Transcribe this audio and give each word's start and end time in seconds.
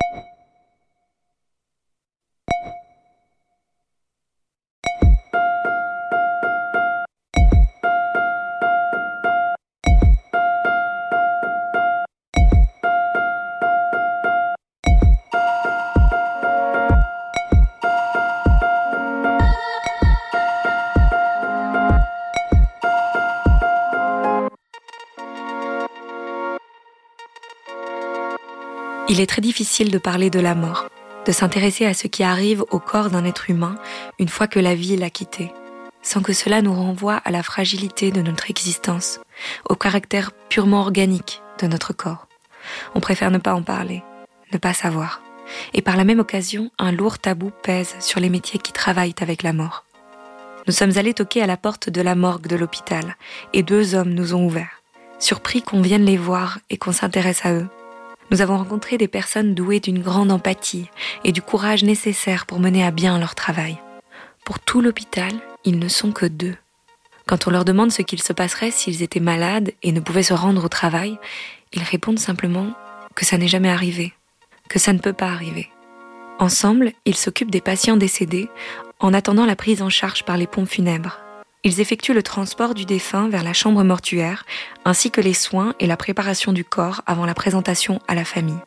you 0.00 0.33
Il 29.14 29.20
est 29.20 29.26
très 29.26 29.40
difficile 29.40 29.92
de 29.92 29.98
parler 29.98 30.28
de 30.28 30.40
la 30.40 30.56
mort, 30.56 30.88
de 31.24 31.30
s'intéresser 31.30 31.86
à 31.86 31.94
ce 31.94 32.08
qui 32.08 32.24
arrive 32.24 32.64
au 32.72 32.80
corps 32.80 33.10
d'un 33.10 33.24
être 33.24 33.48
humain 33.48 33.76
une 34.18 34.28
fois 34.28 34.48
que 34.48 34.58
la 34.58 34.74
vie 34.74 34.96
l'a 34.96 35.08
quitté, 35.08 35.52
sans 36.02 36.20
que 36.20 36.32
cela 36.32 36.62
nous 36.62 36.74
renvoie 36.74 37.22
à 37.24 37.30
la 37.30 37.44
fragilité 37.44 38.10
de 38.10 38.22
notre 38.22 38.50
existence, 38.50 39.20
au 39.68 39.76
caractère 39.76 40.32
purement 40.48 40.80
organique 40.80 41.42
de 41.60 41.68
notre 41.68 41.92
corps. 41.92 42.26
On 42.96 42.98
préfère 42.98 43.30
ne 43.30 43.38
pas 43.38 43.54
en 43.54 43.62
parler, 43.62 44.02
ne 44.52 44.58
pas 44.58 44.74
savoir. 44.74 45.22
Et 45.74 45.80
par 45.80 45.96
la 45.96 46.02
même 46.02 46.18
occasion, 46.18 46.72
un 46.80 46.90
lourd 46.90 47.20
tabou 47.20 47.52
pèse 47.62 47.94
sur 48.00 48.18
les 48.18 48.30
métiers 48.30 48.58
qui 48.58 48.72
travaillent 48.72 49.14
avec 49.20 49.44
la 49.44 49.52
mort. 49.52 49.84
Nous 50.66 50.72
sommes 50.72 50.98
allés 50.98 51.14
toquer 51.14 51.40
à 51.40 51.46
la 51.46 51.56
porte 51.56 51.88
de 51.88 52.00
la 52.00 52.16
morgue 52.16 52.48
de 52.48 52.56
l'hôpital, 52.56 53.16
et 53.52 53.62
deux 53.62 53.94
hommes 53.94 54.12
nous 54.12 54.34
ont 54.34 54.44
ouverts, 54.44 54.82
surpris 55.20 55.62
qu'on 55.62 55.82
vienne 55.82 56.04
les 56.04 56.16
voir 56.16 56.58
et 56.68 56.78
qu'on 56.78 56.90
s'intéresse 56.90 57.46
à 57.46 57.52
eux 57.52 57.68
nous 58.34 58.42
avons 58.42 58.58
rencontré 58.58 58.98
des 58.98 59.06
personnes 59.06 59.54
douées 59.54 59.78
d'une 59.78 60.02
grande 60.02 60.32
empathie 60.32 60.90
et 61.22 61.30
du 61.30 61.40
courage 61.40 61.84
nécessaire 61.84 62.46
pour 62.46 62.58
mener 62.58 62.84
à 62.84 62.90
bien 62.90 63.16
leur 63.20 63.36
travail. 63.36 63.78
Pour 64.44 64.58
tout 64.58 64.80
l'hôpital, 64.80 65.30
ils 65.64 65.78
ne 65.78 65.86
sont 65.86 66.10
que 66.10 66.26
deux. 66.26 66.56
Quand 67.26 67.46
on 67.46 67.52
leur 67.52 67.64
demande 67.64 67.92
ce 67.92 68.02
qu'il 68.02 68.20
se 68.20 68.32
passerait 68.32 68.72
s'ils 68.72 69.04
étaient 69.04 69.20
malades 69.20 69.70
et 69.84 69.92
ne 69.92 70.00
pouvaient 70.00 70.24
se 70.24 70.34
rendre 70.34 70.64
au 70.64 70.68
travail, 70.68 71.16
ils 71.72 71.84
répondent 71.84 72.18
simplement 72.18 72.72
que 73.14 73.24
ça 73.24 73.38
n'est 73.38 73.46
jamais 73.46 73.70
arrivé, 73.70 74.12
que 74.68 74.80
ça 74.80 74.92
ne 74.92 74.98
peut 74.98 75.12
pas 75.12 75.30
arriver. 75.30 75.70
Ensemble, 76.40 76.90
ils 77.04 77.14
s'occupent 77.14 77.52
des 77.52 77.60
patients 77.60 77.96
décédés 77.96 78.48
en 78.98 79.14
attendant 79.14 79.46
la 79.46 79.54
prise 79.54 79.80
en 79.80 79.90
charge 79.90 80.24
par 80.24 80.38
les 80.38 80.48
pompes 80.48 80.68
funèbres. 80.68 81.23
Ils 81.66 81.80
effectuent 81.80 82.12
le 82.12 82.22
transport 82.22 82.74
du 82.74 82.84
défunt 82.84 83.28
vers 83.30 83.42
la 83.42 83.54
chambre 83.54 83.82
mortuaire, 83.84 84.44
ainsi 84.84 85.10
que 85.10 85.22
les 85.22 85.32
soins 85.32 85.74
et 85.80 85.86
la 85.86 85.96
préparation 85.96 86.52
du 86.52 86.62
corps 86.62 87.00
avant 87.06 87.24
la 87.24 87.32
présentation 87.32 88.00
à 88.06 88.14
la 88.14 88.26
famille. 88.26 88.60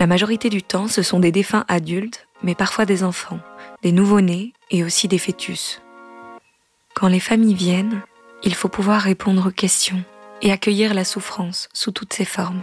La 0.00 0.08
majorité 0.08 0.50
du 0.50 0.64
temps, 0.64 0.88
ce 0.88 1.02
sont 1.02 1.20
des 1.20 1.30
défunts 1.30 1.64
adultes, 1.68 2.26
mais 2.42 2.56
parfois 2.56 2.86
des 2.86 3.04
enfants, 3.04 3.38
des 3.82 3.92
nouveau-nés 3.92 4.52
et 4.72 4.82
aussi 4.82 5.06
des 5.06 5.18
fœtus. 5.18 5.80
Quand 6.94 7.06
les 7.06 7.20
familles 7.20 7.54
viennent, 7.54 8.02
il 8.42 8.54
faut 8.54 8.68
pouvoir 8.68 9.00
répondre 9.00 9.48
aux 9.48 9.52
questions 9.52 10.02
et 10.42 10.50
accueillir 10.50 10.92
la 10.92 11.04
souffrance 11.04 11.68
sous 11.72 11.92
toutes 11.92 12.12
ses 12.12 12.24
formes. 12.24 12.62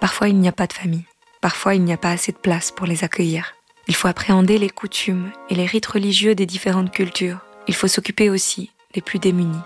Parfois, 0.00 0.28
il 0.28 0.38
n'y 0.38 0.48
a 0.48 0.52
pas 0.52 0.66
de 0.66 0.72
famille. 0.72 1.04
Parfois, 1.40 1.76
il 1.76 1.84
n'y 1.84 1.92
a 1.92 1.96
pas 1.96 2.10
assez 2.10 2.32
de 2.32 2.36
place 2.36 2.72
pour 2.72 2.86
les 2.86 3.04
accueillir. 3.04 3.54
Il 3.86 3.94
faut 3.94 4.08
appréhender 4.08 4.58
les 4.58 4.70
coutumes 4.70 5.30
et 5.50 5.54
les 5.54 5.66
rites 5.66 5.86
religieux 5.86 6.34
des 6.34 6.46
différentes 6.46 6.90
cultures 6.90 7.38
il 7.70 7.74
faut 7.76 7.86
s'occuper 7.86 8.30
aussi 8.30 8.72
des 8.94 9.00
plus 9.00 9.20
démunis. 9.20 9.62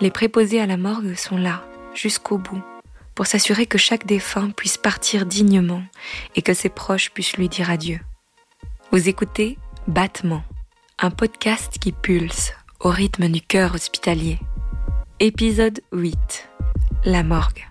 Les 0.00 0.10
préposés 0.10 0.60
à 0.60 0.66
la 0.66 0.76
morgue 0.76 1.14
sont 1.14 1.36
là, 1.36 1.62
jusqu'au 1.94 2.38
bout, 2.38 2.60
pour 3.14 3.28
s'assurer 3.28 3.66
que 3.66 3.78
chaque 3.78 4.04
défunt 4.04 4.50
puisse 4.50 4.76
partir 4.76 5.26
dignement 5.26 5.84
et 6.34 6.42
que 6.42 6.54
ses 6.54 6.68
proches 6.68 7.12
puissent 7.12 7.36
lui 7.36 7.48
dire 7.48 7.70
adieu. 7.70 8.00
Vous 8.90 9.08
écoutez 9.08 9.58
Battement, 9.86 10.42
un 10.98 11.10
podcast 11.10 11.78
qui 11.78 11.92
pulse 11.92 12.52
au 12.80 12.90
rythme 12.90 13.28
du 13.28 13.40
cœur 13.40 13.76
hospitalier. 13.76 14.40
Épisode 15.20 15.80
8. 15.92 16.48
La 17.04 17.22
morgue. 17.22 17.64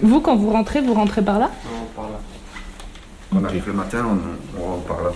Vous, 0.00 0.20
quand 0.20 0.36
vous 0.36 0.50
rentrez, 0.50 0.80
vous 0.80 0.94
rentrez 0.94 1.22
par 1.22 1.38
là 1.38 1.50
Non, 1.64 1.86
par 1.96 2.10
là. 2.10 2.20
On 3.34 3.44
arrive 3.44 3.66
le 3.66 3.72
matin, 3.72 4.06
on, 4.06 4.60
on 4.60 4.64
rentre 4.72 4.84
par 4.84 5.02
là. 5.02 5.10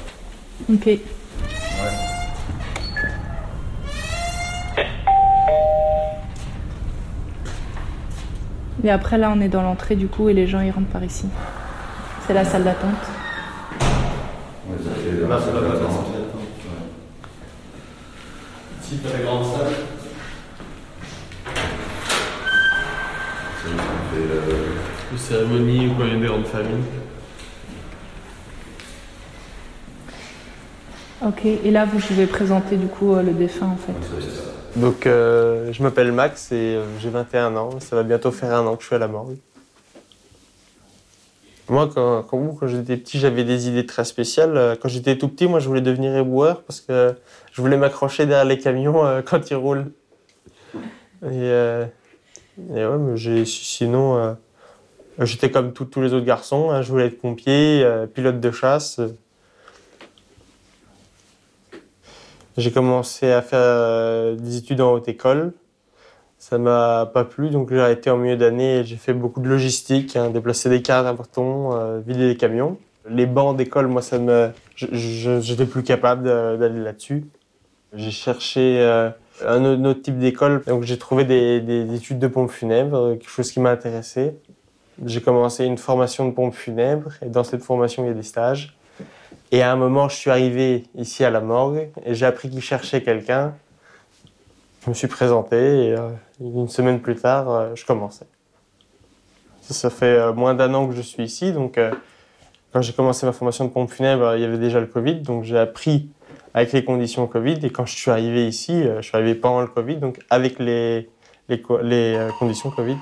Ok. 0.72 0.86
Ouais. 0.86 0.98
Et 8.84 8.90
après, 8.90 9.16
là, 9.16 9.32
on 9.34 9.40
est 9.40 9.48
dans 9.48 9.62
l'entrée, 9.62 9.94
du 9.94 10.08
coup, 10.08 10.28
et 10.28 10.34
les 10.34 10.46
gens, 10.46 10.60
ils 10.60 10.70
rentrent 10.72 10.88
par 10.88 11.04
ici. 11.04 11.26
C'est 12.26 12.34
la 12.34 12.44
salle 12.44 12.64
d'attente. 12.64 12.90
Ouais, 14.68 14.76
ça 14.84 14.90
fait 14.90 15.28
Là, 15.28 15.38
c'est 15.44 15.52
la 15.52 15.58
attente. 15.58 15.78
place 15.78 15.92
Ici, 18.82 18.98
t'as 19.02 19.18
la 19.18 19.24
grande 19.24 19.44
salle. 19.44 19.72
Ça 23.62 23.68
fait, 24.12 24.16
euh, 24.16 25.16
Une 25.32 25.38
cérémonie 25.38 25.88
ou 25.88 25.94
quand 25.94 26.04
il 26.04 26.12
y 26.12 26.16
a 26.16 26.20
des 26.20 26.26
grandes 26.26 26.46
familles. 26.46 26.82
Ok. 31.26 31.44
Et 31.44 31.70
là, 31.70 31.86
vous 31.86 31.98
pouvez 31.98 32.26
présenter, 32.26 32.76
du 32.76 32.86
coup, 32.86 33.14
euh, 33.14 33.22
le 33.22 33.32
défunt, 33.32 33.68
en 33.68 33.76
fait. 33.76 34.78
Donc, 34.78 35.06
euh, 35.06 35.72
je 35.72 35.82
m'appelle 35.82 36.12
Max 36.12 36.52
et 36.52 36.76
euh, 36.76 36.84
j'ai 37.00 37.08
21 37.08 37.56
ans. 37.56 37.80
Ça 37.80 37.96
va 37.96 38.02
bientôt 38.02 38.30
faire 38.30 38.54
un 38.54 38.66
an 38.66 38.76
que 38.76 38.82
je 38.82 38.88
suis 38.88 38.96
à 38.96 38.98
la 38.98 39.08
morgue. 39.08 39.36
Moi, 41.68 41.88
quand, 41.94 42.24
quand, 42.24 42.56
quand 42.58 42.66
j'étais 42.66 42.96
petit, 42.96 43.18
j'avais 43.18 43.44
des 43.44 43.68
idées 43.68 43.86
très 43.86 44.04
spéciales. 44.04 44.76
Quand 44.82 44.88
j'étais 44.88 45.16
tout 45.16 45.28
petit, 45.28 45.46
moi, 45.46 45.60
je 45.60 45.68
voulais 45.68 45.80
devenir 45.80 46.14
éboueur 46.16 46.62
parce 46.62 46.80
que 46.80 47.14
je 47.52 47.60
voulais 47.60 47.76
m'accrocher 47.76 48.26
derrière 48.26 48.44
les 48.44 48.58
camions 48.58 49.04
euh, 49.04 49.22
quand 49.24 49.50
ils 49.50 49.56
roulent. 49.56 49.92
Et, 51.22 51.28
euh, 51.30 51.86
et 52.74 52.84
ouais, 52.84 52.98
mais 52.98 53.16
j'ai, 53.16 53.44
sinon, 53.44 54.16
euh, 54.16 54.32
j'étais 55.18 55.50
comme 55.50 55.72
tous 55.72 56.00
les 56.00 56.12
autres 56.14 56.26
garçons. 56.26 56.70
hein. 56.70 56.82
je 56.82 56.90
voulais 56.90 57.06
être 57.06 57.20
pompier, 57.20 57.82
euh, 57.84 58.06
pilote 58.06 58.40
de 58.40 58.50
chasse. 58.50 59.00
J'ai 62.56 62.70
commencé 62.70 63.30
à 63.30 63.40
faire 63.40 63.58
euh, 63.62 64.36
des 64.36 64.58
études 64.58 64.80
en 64.80 64.92
haute 64.92 65.08
école. 65.08 65.52
Ça 66.38 66.58
m'a 66.58 67.08
pas 67.14 67.24
plu, 67.24 67.50
donc 67.50 67.70
j'ai 67.70 67.80
arrêté 67.80 68.10
en 68.10 68.16
milieu 68.16 68.36
d'année 68.36 68.78
et 68.80 68.84
j'ai 68.84 68.96
fait 68.96 69.12
beaucoup 69.14 69.40
de 69.40 69.48
logistique, 69.48 70.16
hein, 70.16 70.28
déplacer 70.28 70.68
des 70.68 70.82
cartes 70.82 71.06
importants, 71.06 71.76
euh, 71.78 72.00
vider 72.04 72.26
les 72.28 72.36
camions. 72.36 72.78
Les 73.08 73.26
bancs 73.26 73.56
d'école, 73.56 73.86
moi, 73.86 74.02
ça 74.02 74.18
me, 74.18 74.50
j'étais 74.76 75.66
plus 75.66 75.82
capable 75.82 76.24
d'aller 76.24 76.80
là-dessus. 76.80 77.24
J'ai 77.94 78.10
cherché 78.10 78.80
euh, 78.80 79.10
un 79.46 79.84
autre, 79.84 80.02
type 80.02 80.18
d'école, 80.18 80.62
donc 80.66 80.82
j'ai 80.82 80.98
trouvé 80.98 81.24
des, 81.24 81.60
des- 81.60 81.84
des 81.84 81.96
études 81.96 82.18
de 82.18 82.26
pompe 82.26 82.50
funèbre, 82.50 82.96
euh, 82.96 83.10
quelque 83.14 83.30
chose 83.30 83.50
qui 83.52 83.60
m'a 83.60 83.70
intéressé. 83.70 84.32
J'ai 85.04 85.20
commencé 85.20 85.64
une 85.64 85.78
formation 85.78 86.26
de 86.28 86.32
pompe 86.32 86.54
funèbre 86.54 87.10
et 87.24 87.28
dans 87.28 87.44
cette 87.44 87.62
formation, 87.64 88.04
il 88.04 88.08
y 88.08 88.10
a 88.10 88.14
des 88.14 88.22
stages. 88.22 88.76
Et 89.50 89.62
à 89.62 89.72
un 89.72 89.76
moment, 89.76 90.08
je 90.08 90.16
suis 90.16 90.30
arrivé 90.30 90.84
ici 90.94 91.24
à 91.24 91.30
la 91.30 91.40
morgue 91.40 91.88
et 92.06 92.14
j'ai 92.14 92.24
appris 92.26 92.48
qu'ils 92.48 92.62
cherchaient 92.62 93.02
quelqu'un. 93.02 93.54
Je 94.84 94.90
me 94.90 94.94
suis 94.94 95.08
présenté 95.08 95.56
et 95.56 95.92
euh, 95.92 96.08
une 96.40 96.68
semaine 96.68 97.00
plus 97.00 97.16
tard, 97.16 97.50
euh, 97.50 97.74
je 97.74 97.84
commençais. 97.84 98.26
Ça, 99.60 99.90
fait 99.90 100.06
euh, 100.06 100.32
moins 100.32 100.54
d'un 100.54 100.72
an 100.74 100.88
que 100.88 100.94
je 100.94 101.00
suis 101.02 101.22
ici, 101.22 101.52
donc 101.52 101.78
quand 102.72 102.82
j'ai 102.82 102.92
commencé 102.92 103.26
ma 103.26 103.32
formation 103.32 103.64
de 103.64 103.70
pompe 103.70 103.90
funèbre, 103.90 104.34
il 104.36 104.42
y 104.42 104.44
avait 104.44 104.58
déjà 104.58 104.80
le 104.80 104.86
Covid, 104.86 105.20
donc 105.20 105.44
j'ai 105.44 105.58
appris 105.58 106.08
avec 106.54 106.72
les 106.72 106.84
conditions 106.84 107.26
Covid. 107.26 107.58
Et 107.62 107.70
quand 107.70 107.86
je 107.86 107.94
suis 107.94 108.10
arrivé 108.10 108.46
ici, 108.48 108.82
je 108.84 109.02
suis 109.02 109.16
arrivé 109.16 109.34
pendant 109.34 109.60
le 109.60 109.68
Covid, 109.68 109.96
donc 109.96 110.18
avec 110.30 110.58
les, 110.58 111.08
les, 111.48 111.60
co- 111.60 111.80
les, 111.80 112.28
conditions 112.38 112.70
Covid. 112.70 112.96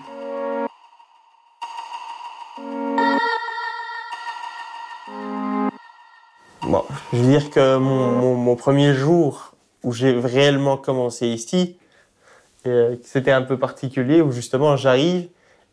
Je 7.13 7.19
veux 7.19 7.27
dire 7.29 7.51
que 7.51 7.77
mon, 7.77 8.55
premier 8.57 8.95
jour 8.95 9.55
où 9.83 9.93
j'ai 9.93 10.13
réellement 10.13 10.77
commencé 10.77 11.27
ici, 11.27 11.77
euh, 12.67 12.97
c'était 13.03 13.33
un 13.33 13.43
peu 13.43 13.59
particulier, 13.59 14.21
où 14.21 14.31
justement 14.31 14.77
j'arrive 14.77 15.29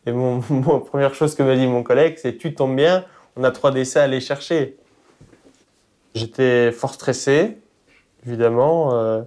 et 0.05 0.11
mon, 0.11 0.39
première 0.79 1.13
chose 1.13 1.35
que 1.35 1.43
m'a 1.43 1.55
dit 1.55 1.67
mon 1.67 1.83
collègue, 1.83 2.17
c'est 2.17 2.37
tu 2.37 2.53
tombes 2.55 2.75
bien, 2.75 3.05
on 3.35 3.43
a 3.43 3.51
trois 3.51 3.71
décès 3.71 3.99
à 3.99 4.03
aller 4.03 4.21
chercher. 4.21 4.77
J'étais 6.15 6.71
fort 6.71 6.93
stressé, 6.93 7.57
évidemment, 8.25 8.95
euh, 8.95 9.21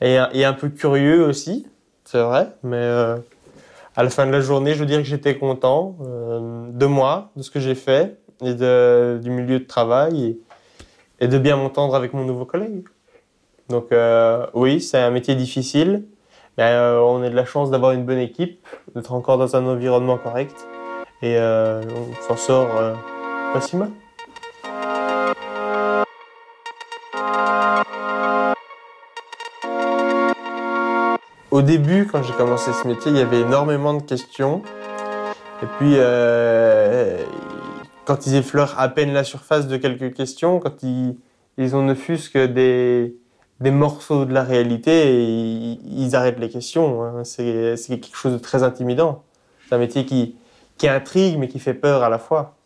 et, 0.00 0.44
un 0.44 0.52
peu 0.54 0.70
curieux 0.70 1.26
aussi, 1.26 1.66
c'est 2.04 2.22
vrai, 2.22 2.52
mais 2.62 2.76
euh, 2.76 3.16
à 3.96 4.02
la 4.02 4.08
fin 4.08 4.26
de 4.26 4.30
la 4.30 4.40
journée, 4.40 4.72
je 4.74 4.78
veux 4.78 4.86
dire 4.86 4.98
que 4.98 5.04
j'étais 5.08 5.36
content 5.36 5.96
de 6.00 6.86
moi, 6.86 7.30
de 7.36 7.42
ce 7.42 7.50
que 7.50 7.60
j'ai 7.60 7.74
fait, 7.74 8.16
et 8.42 8.54
du 8.54 9.30
milieu 9.30 9.58
de 9.58 9.66
travail, 9.66 10.38
et 11.20 11.28
de 11.28 11.38
bien 11.38 11.56
m'entendre 11.56 11.94
avec 11.94 12.12
mon 12.12 12.24
nouveau 12.24 12.44
collègue. 12.44 12.84
Donc 13.68 13.92
euh, 13.92 14.46
oui, 14.54 14.80
c'est 14.80 14.98
un 14.98 15.10
métier 15.10 15.34
difficile, 15.34 16.04
mais 16.56 16.64
euh, 16.64 17.00
on 17.00 17.22
a 17.22 17.28
de 17.28 17.34
la 17.34 17.44
chance 17.44 17.70
d'avoir 17.70 17.92
une 17.92 18.04
bonne 18.04 18.18
équipe, 18.18 18.64
d'être 18.94 19.12
encore 19.12 19.38
dans 19.38 19.56
un 19.56 19.66
environnement 19.66 20.18
correct, 20.18 20.66
et 21.22 21.36
euh, 21.36 21.82
on 21.82 22.22
s'en 22.22 22.36
sort 22.36 22.68
euh, 22.76 22.94
pas 23.52 23.60
si 23.60 23.76
mal. 23.76 23.90
Au 31.50 31.62
début, 31.62 32.06
quand 32.06 32.22
j'ai 32.22 32.34
commencé 32.34 32.70
ce 32.74 32.86
métier, 32.86 33.10
il 33.10 33.16
y 33.16 33.20
avait 33.22 33.40
énormément 33.40 33.94
de 33.94 34.02
questions. 34.02 34.62
Et 35.62 35.66
puis, 35.78 35.94
euh, 35.96 37.24
quand 38.06 38.26
ils 38.26 38.36
effleurent 38.36 38.78
à 38.78 38.88
peine 38.88 39.12
la 39.12 39.24
surface 39.24 39.66
de 39.66 39.76
quelques 39.76 40.14
questions, 40.14 40.60
quand 40.60 40.82
ils, 40.82 41.18
ils 41.58 41.76
ont 41.76 41.82
ne 41.82 41.94
fût-ce 41.94 42.30
que 42.30 42.46
des, 42.46 43.16
des 43.60 43.72
morceaux 43.72 44.24
de 44.24 44.32
la 44.32 44.44
réalité, 44.44 45.12
ils, 45.12 46.14
arrêtent 46.14 46.38
les 46.38 46.48
questions. 46.48 47.02
hein. 47.02 47.24
C'est 47.24 47.76
quelque 47.88 48.16
chose 48.16 48.32
de 48.32 48.38
très 48.38 48.62
intimidant. 48.62 49.24
C'est 49.68 49.74
un 49.74 49.78
métier 49.78 50.06
qui, 50.06 50.36
qui 50.78 50.88
intrigue, 50.88 51.36
mais 51.36 51.48
qui 51.48 51.58
fait 51.58 51.74
peur 51.74 52.04
à 52.04 52.08
la 52.08 52.18
fois. 52.18 52.56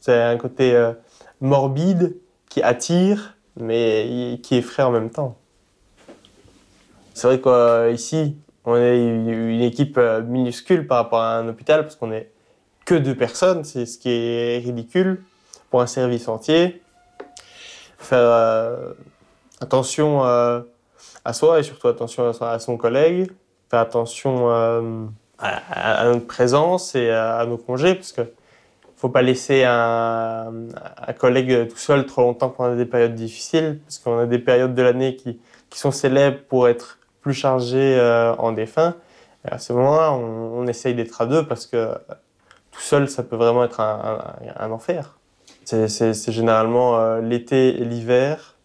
C'est 0.00 0.20
un 0.20 0.36
côté 0.38 0.74
euh, 0.74 0.92
morbide, 1.40 2.16
qui 2.48 2.62
attire, 2.62 3.36
mais 3.60 4.40
qui 4.42 4.56
effraie 4.56 4.82
en 4.82 4.90
même 4.90 5.10
temps. 5.10 5.36
C'est 7.12 7.26
vrai 7.26 7.40
qu'ici, 7.92 8.36
on 8.64 8.76
est 8.76 8.98
une 8.98 9.60
équipe 9.60 9.98
euh, 9.98 10.22
minuscule 10.22 10.86
par 10.86 10.98
rapport 10.98 11.20
à 11.20 11.36
un 11.36 11.48
hôpital, 11.48 11.82
parce 11.82 11.96
qu'on 11.96 12.12
est 12.12 12.30
que 12.86 12.94
deux 12.94 13.16
personnes, 13.16 13.64
c'est 13.64 13.84
ce 13.84 13.98
qui 13.98 14.10
est 14.10 14.58
ridicule 14.64 15.22
pour 15.70 15.82
un 15.82 15.86
service 15.86 16.28
entier. 16.28 16.80
Faire 17.98 18.18
euh, 18.20 18.92
attention 19.60 20.24
euh, 20.24 20.60
à 21.24 21.32
soi 21.32 21.58
et 21.58 21.62
surtout 21.64 21.88
attention 21.88 22.32
à, 22.40 22.58
son- 22.60 22.76
collègue, 22.76 23.30
faire 23.70 23.80
attention 23.80 24.50
euh, 24.50 25.04
à, 25.38 26.04
notre 26.04 26.26
présence 26.26 26.94
et 26.94 27.10
à, 27.10 27.44
nos 27.44 27.58
congés, 27.58 27.96
parce 27.96 28.12
que 28.12 28.22
faut 28.96 29.08
pas 29.10 29.20
laisser 29.20 29.64
un, 29.64 30.52
collègue 31.18 31.68
tout 31.68 31.76
seul 31.76 32.06
trop 32.06 32.22
longtemps 32.22 32.48
pendant 32.48 32.76
des 32.76 32.86
périodes 32.86 33.14
difficiles, 33.14 33.80
parce 33.84 33.98
qu'on 33.98 34.18
a 34.20 34.26
des 34.26 34.38
périodes 34.38 34.74
de 34.74 34.82
l'année 34.82 35.16
qui, 35.16 35.40
sont 35.74 35.90
célèbres 35.90 36.38
pour 36.48 36.68
être 36.68 36.98
plus 37.20 37.34
chargées 37.34 38.00
en 38.38 38.52
défunt. 38.52 38.94
À 39.44 39.58
ce 39.58 39.74
moment-là, 39.74 40.12
on, 40.12 40.60
on 40.60 40.66
essaye 40.66 40.94
d'être 40.94 41.20
à 41.20 41.26
deux 41.26 41.46
parce 41.46 41.66
que 41.66 41.90
tout 42.76 42.82
seul, 42.82 43.08
ça 43.08 43.22
peut 43.22 43.36
vraiment 43.36 43.64
être 43.64 43.80
un, 43.80 44.70
enfer. 44.70 45.18
C'est- 45.64 46.30
généralement 46.30 46.98
euh, 46.98 47.20
l'été 47.20 47.80
et 47.80 47.84
l'hiver, 47.84 48.56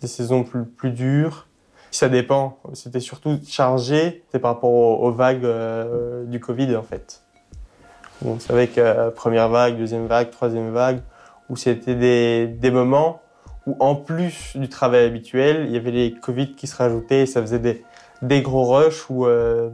des 0.00 0.08
saisons 0.08 0.42
plus, 0.42 0.64
plus 0.64 0.90
dures. 0.90 1.46
Ça 1.90 2.08
dépend. 2.08 2.58
C'était 2.74 3.00
surtout 3.00 3.38
chargé, 3.46 4.24
par 4.42 4.54
rapport 4.54 4.70
aux, 4.70 5.06
aux 5.06 5.12
vagues 5.12 5.44
euh, 5.44 6.24
du 6.24 6.40
Covid 6.40 6.76
en 6.76 6.82
fait. 6.82 7.22
On 8.24 8.38
savait 8.40 8.66
que 8.66 8.80
euh, 8.80 9.10
première 9.10 9.48
vague, 9.48 9.78
deuxième 9.78 10.06
vague, 10.06 10.30
troisième 10.30 10.70
vague, 10.70 11.00
où 11.48 11.56
c'était 11.56 11.94
des, 11.94 12.46
des 12.48 12.70
moments 12.70 13.22
où 13.66 13.76
en 13.78 13.94
plus 13.94 14.56
du 14.56 14.68
travail 14.68 15.04
habituel, 15.04 15.66
il 15.66 15.72
y 15.72 15.76
avait 15.76 15.92
les 15.92 16.12
Covid 16.12 16.54
qui 16.54 16.66
se 16.66 16.76
rajoutaient 16.76 17.20
et 17.22 17.26
ça 17.26 17.40
faisait 17.40 17.58
des, 17.58 17.84
des 18.22 18.42
gros 18.42 18.64
rushs 18.74 19.08
où 19.08 19.26
euh, 19.26 19.70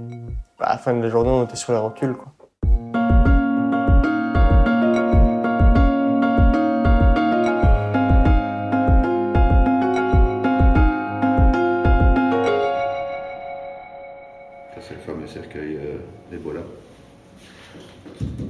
à 0.61 0.73
la 0.73 0.79
fin 0.79 0.93
de 0.95 1.03
la 1.03 1.09
journée 1.09 1.31
on 1.31 1.45
était 1.45 1.57
sur 1.57 1.73
la 1.73 1.81
rotule. 1.81 2.15
Quoi. 2.15 2.44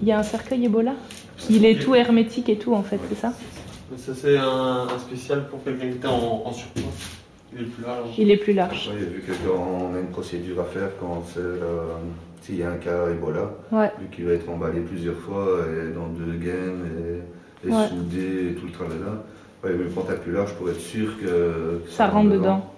Il 0.04 0.08
y 0.08 0.12
a 0.12 0.18
un 0.18 0.22
cercueil 0.22 0.66
Ebola 0.66 0.92
Il 1.48 1.64
est 1.64 1.80
tout 1.82 1.94
hermétique 1.94 2.50
et 2.50 2.56
tout 2.58 2.74
en 2.74 2.82
fait, 2.82 3.00
c'est 3.08 3.14
ça 3.18 3.32
ça, 3.96 4.12
c'est 4.14 4.36
un, 4.36 4.86
un 4.94 4.98
spécial 4.98 5.48
pour 5.48 5.64
quelqu'un 5.64 5.86
qui 5.88 5.96
était 5.96 6.08
en, 6.08 6.42
en 6.44 6.52
surpoids. 6.52 6.82
Il 7.54 7.62
est 7.62 7.64
plus 7.64 7.82
large. 7.84 8.08
Il 8.18 8.30
est 8.30 8.36
plus 8.36 8.52
large. 8.52 8.90
Oui, 8.92 8.98
vu 9.00 9.20
que 9.22 9.32
quand 9.32 9.54
on 9.56 9.94
a 9.94 10.00
une 10.00 10.08
procédure 10.08 10.60
à 10.60 10.64
faire 10.64 10.90
quand 11.00 11.22
c'est, 11.32 11.38
euh, 11.40 11.84
s'il 12.42 12.56
y 12.58 12.62
a 12.64 12.70
un 12.70 12.76
cas 12.76 13.08
Ebola, 13.08 13.52
Ouais. 13.72 13.90
vu 13.98 14.08
qu'il 14.14 14.26
va 14.26 14.32
être 14.34 14.50
emballé 14.50 14.80
plusieurs 14.80 15.16
fois 15.16 15.46
et 15.70 15.94
dans 15.94 16.08
deux 16.08 16.32
gaines 16.38 16.84
et, 17.64 17.68
et 17.68 17.72
Ouais. 17.72 17.88
soudé 17.88 18.50
et 18.50 18.54
tout 18.56 18.66
le 18.66 18.72
travail 18.72 18.98
là, 18.98 19.22
ouais, 19.62 19.70
il 19.74 19.82
veut 19.84 19.88
contact 19.90 20.22
plus 20.24 20.32
large 20.32 20.52
pour 20.54 20.68
être 20.68 20.80
sûr 20.80 21.18
que, 21.18 21.80
que 21.86 21.90
Ça 21.90 22.08
rentre 22.08 22.30
dedans. 22.30 22.68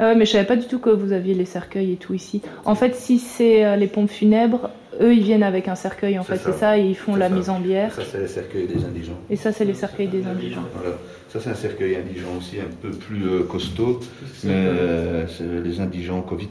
Ouais, 0.00 0.14
mais 0.14 0.24
je 0.26 0.32
savais 0.32 0.44
pas 0.46 0.56
du 0.56 0.66
tout 0.66 0.78
que 0.78 0.90
vous 0.90 1.12
aviez 1.12 1.34
les 1.34 1.44
cercueils 1.44 1.92
et 1.92 1.96
tout 1.96 2.14
ici. 2.14 2.42
En 2.64 2.74
fait, 2.74 2.94
si 2.94 3.18
c'est 3.18 3.64
euh, 3.64 3.76
les 3.76 3.86
pompes 3.86 4.10
funèbres, 4.10 4.70
eux 5.00 5.14
ils 5.14 5.22
viennent 5.22 5.42
avec 5.42 5.68
un 5.68 5.74
cercueil 5.74 6.18
en 6.18 6.22
fait, 6.22 6.36
c'est 6.36 6.52
ça, 6.52 6.78
et 6.78 6.82
ils 6.86 6.94
font 6.96 7.16
la 7.16 7.28
ça. 7.28 7.34
mise 7.34 7.50
en 7.50 7.60
bière. 7.60 7.92
Ça, 7.94 8.02
c'est 8.04 8.18
le 8.18 8.26
cercueil 8.28 8.66
des 8.66 8.84
indigents. 8.84 9.18
Et 9.30 9.36
ça, 9.36 9.52
c'est 9.52 9.64
les 9.64 9.74
cercueils 9.74 10.08
des 10.08 10.26
indigents. 10.26 10.62
Voilà. 10.74 10.96
Ça, 11.30 11.40
c'est 11.40 11.50
un 11.50 11.54
cercueil 11.54 11.96
indigent 11.96 12.28
aussi, 12.38 12.60
un 12.60 12.70
peu 12.80 12.90
plus 12.90 13.26
euh, 13.26 13.42
costaud, 13.42 13.98
mais 14.44 14.52
euh, 14.52 15.26
c'est 15.26 15.44
les 15.64 15.80
indigents 15.80 16.20
Covid. 16.22 16.50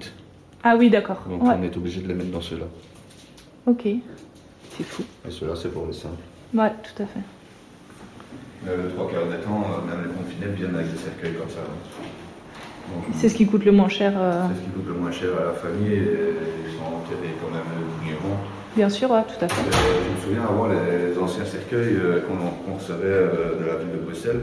Ah 0.63 0.75
oui, 0.77 0.89
d'accord. 0.89 1.23
Donc 1.29 1.43
Ouais. 1.43 1.53
on 1.57 1.63
est 1.63 1.75
obligé 1.77 2.01
de 2.01 2.07
les 2.07 2.13
mettre 2.13 2.31
dans 2.31 2.41
ceux-là. 2.41 2.65
Ok. 3.65 3.87
C'est 4.77 4.83
fou. 4.83 5.03
Et 5.27 5.31
ceux-là, 5.31 5.53
c'est 5.55 5.71
pour 5.71 5.85
les 5.87 5.93
simples. 5.93 6.15
Ouais, 6.53 6.71
tout 6.83 7.01
à 7.03 7.05
fait. 7.05 7.19
Mais 8.65 8.71
le 8.75 8.89
trois 8.89 9.09
quarts 9.09 9.25
des 9.27 9.43
temps, 9.43 9.63
euh, 9.63 9.87
même 9.89 10.03
les 10.05 10.09
pompes 10.13 10.27
funèbres 10.29 10.55
viennent 10.57 10.75
avec 10.75 10.91
des 10.91 10.97
cercueils 10.97 11.33
comme 11.33 11.49
ça. 11.49 11.61
Donc, 11.61 12.05
C'est 13.13 13.29
ce 13.29 13.35
qui 13.35 13.45
coûte 13.47 13.65
le 13.65 13.71
moins 13.71 13.89
cher. 13.89 14.13
euh, 14.17 14.43
c'est 14.49 14.59
ce 14.59 14.63
qui 14.65 14.69
coûte 14.71 14.87
le 14.87 14.93
moins 14.93 15.11
cher 15.11 15.29
à 15.39 15.45
la 15.45 15.53
famille 15.53 15.93
et 15.93 16.33
ils 16.65 16.71
sont 16.77 16.85
enterrés 16.85 17.33
quand 17.41 17.51
même. 17.53 17.63
Bien 18.75 18.89
sûr, 18.89 19.11
ouais, 19.11 19.21
tout 19.27 19.45
à 19.45 19.47
fait. 19.47 19.61
Euh, 19.61 19.99
je 20.03 20.15
me 20.15 20.21
souviens 20.35 20.43
avant 20.49 20.67
les 20.67 21.17
anciens 21.21 21.45
cercueils 21.45 21.95
euh, 22.03 22.21
qu'on 22.21 22.73
recevait 22.75 23.29
de 23.59 23.65
la 23.65 23.75
ville 23.75 23.91
de 23.93 24.03
Bruxelles. 24.03 24.39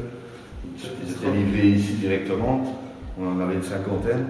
Ils 0.79 1.11
étaient 1.11 1.31
livrés 1.37 1.69
ici 1.69 1.95
directement. 1.95 2.79
On 3.21 3.27
en 3.37 3.41
avait 3.41 3.55
une 3.55 3.63
cinquantaine. 3.63 4.25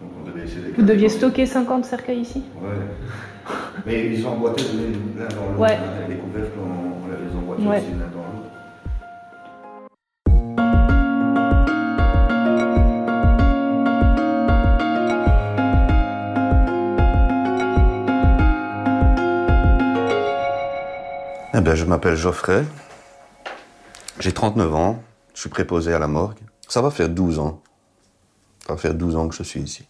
Donc 0.00 0.10
on 0.22 0.26
devait 0.30 0.44
essayer 0.44 0.62
de 0.62 0.66
les 0.68 0.72
Vous 0.72 0.82
deviez 0.82 1.08
stocker 1.10 1.44
50 1.46 1.84
cercueils 1.84 2.20
ici? 2.20 2.42
Ouais. 2.62 2.70
Mais 3.86 4.06
ils 4.06 4.22
sont 4.22 4.28
emboîtés 4.30 4.62
l'un 5.18 5.28
dans 5.28 5.46
l'autre. 5.50 5.60
Ouais. 5.60 5.74
hein. 5.76 6.06
Les 6.08 6.16
couvercles, 6.16 6.50
on, 6.58 7.04
on 7.04 7.08
les 7.08 7.36
emboîtés 7.38 7.62
Ouais. 7.62 7.76
aussi 7.76 7.92
l'un 7.98 8.08
dans 8.16 8.19
ben, 21.70 21.76
je 21.76 21.84
m'appelle 21.84 22.16
Geoffrey. 22.16 22.64
J'ai 24.18 24.32
39 24.32 24.74
ans. 24.74 25.00
Je 25.34 25.42
suis 25.42 25.48
préposé 25.48 25.92
à 25.92 26.00
la 26.00 26.08
morgue. 26.08 26.38
Ça 26.66 26.82
va 26.82 26.90
faire 26.90 27.08
12 27.08 27.38
ans. 27.38 27.62
Ça 28.66 28.72
va 28.72 28.76
faire 28.76 28.92
12 28.92 29.14
ans 29.14 29.28
que 29.28 29.36
je 29.36 29.44
suis 29.44 29.60
ici. 29.60 29.86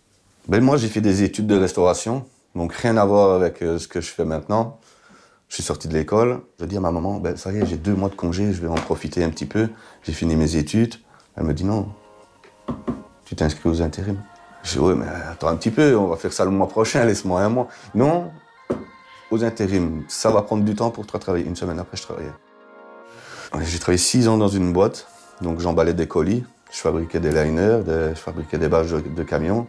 Ben, 0.46 0.62
moi, 0.62 0.76
j'ai 0.76 0.88
fait 0.88 1.00
des 1.00 1.22
études 1.22 1.46
de 1.46 1.56
restauration. 1.56 2.26
Donc, 2.54 2.75
rien 2.75 2.99
à 2.99 3.06
voir 3.06 3.34
avec 3.34 3.62
euh, 3.62 3.78
ce 3.78 3.88
que 3.88 4.02
je 4.02 4.10
fais 4.10 4.26
maintenant. 4.26 4.78
Je 5.49 5.54
suis 5.54 5.62
sorti 5.62 5.88
de 5.88 5.94
l'école. 5.94 6.42
Je 6.60 6.66
dis 6.66 6.76
à 6.76 6.80
ma 6.80 6.90
maman, 6.90 7.18
ben, 7.18 7.38
ça 7.38 7.50
y 7.50 7.56
est, 7.56 7.64
j'ai 7.64 7.78
deux 7.78 7.94
mois 7.94 8.10
de 8.10 8.14
congé. 8.14 8.52
Je 8.52 8.60
vais 8.60 8.68
en 8.68 8.75
profiter 8.75 9.25
un 9.25 9.30
petit 9.30 9.46
peu. 9.46 9.70
J'ai 10.02 10.12
fini 10.12 10.37
mes 10.37 10.56
études. 10.56 10.96
Elle 11.34 11.44
me 11.44 11.54
dit, 11.54 11.64
non. 11.64 11.88
Tu 13.25 13.37
t'inscris 13.37 13.70
aux 13.70 13.80
intérims. 13.80 14.22
Je 14.64 14.72
dis, 14.72 14.78
ouais, 14.80 14.94
mais 14.94 15.06
attends 15.30 15.49
un 15.49 15.56
petit 15.56 15.70
peu. 15.70 15.96
On 15.96 16.08
va 16.08 16.16
faire 16.16 16.34
ça 16.34 16.44
le 16.44 16.50
mois 16.50 16.68
prochain. 16.68 17.02
Laisse-moi 17.06 17.40
un 17.40 17.49
mois. 17.49 17.68
Non, 17.94 18.30
aux 19.30 19.44
intérims, 19.44 20.04
ça 20.08 20.30
va 20.30 20.42
prendre 20.42 20.64
du 20.64 20.75
temps 20.75 20.90
pour 20.90 21.06
toi 21.06 21.20
travailler. 21.20 21.44
Une 21.46 21.56
semaine 21.56 21.78
après, 21.78 21.96
je 21.96 22.02
travaillais. 22.02 22.32
J'ai 23.62 23.78
travaillé 23.78 23.99
six 23.99 24.28
ans 24.28 24.37
dans 24.37 24.49
une 24.49 24.72
boîte, 24.72 25.08
donc 25.40 25.60
j'emballais 25.60 25.94
des 25.94 26.06
colis, 26.06 26.44
je 26.70 26.78
fabriquais 26.78 27.18
des 27.20 27.30
liners, 27.30 27.80
des- 27.84 28.10
je 28.14 28.20
fabriquais 28.20 28.58
des 28.58 28.68
bâches 28.68 28.90
de, 28.90 29.22
camions. 29.25 29.66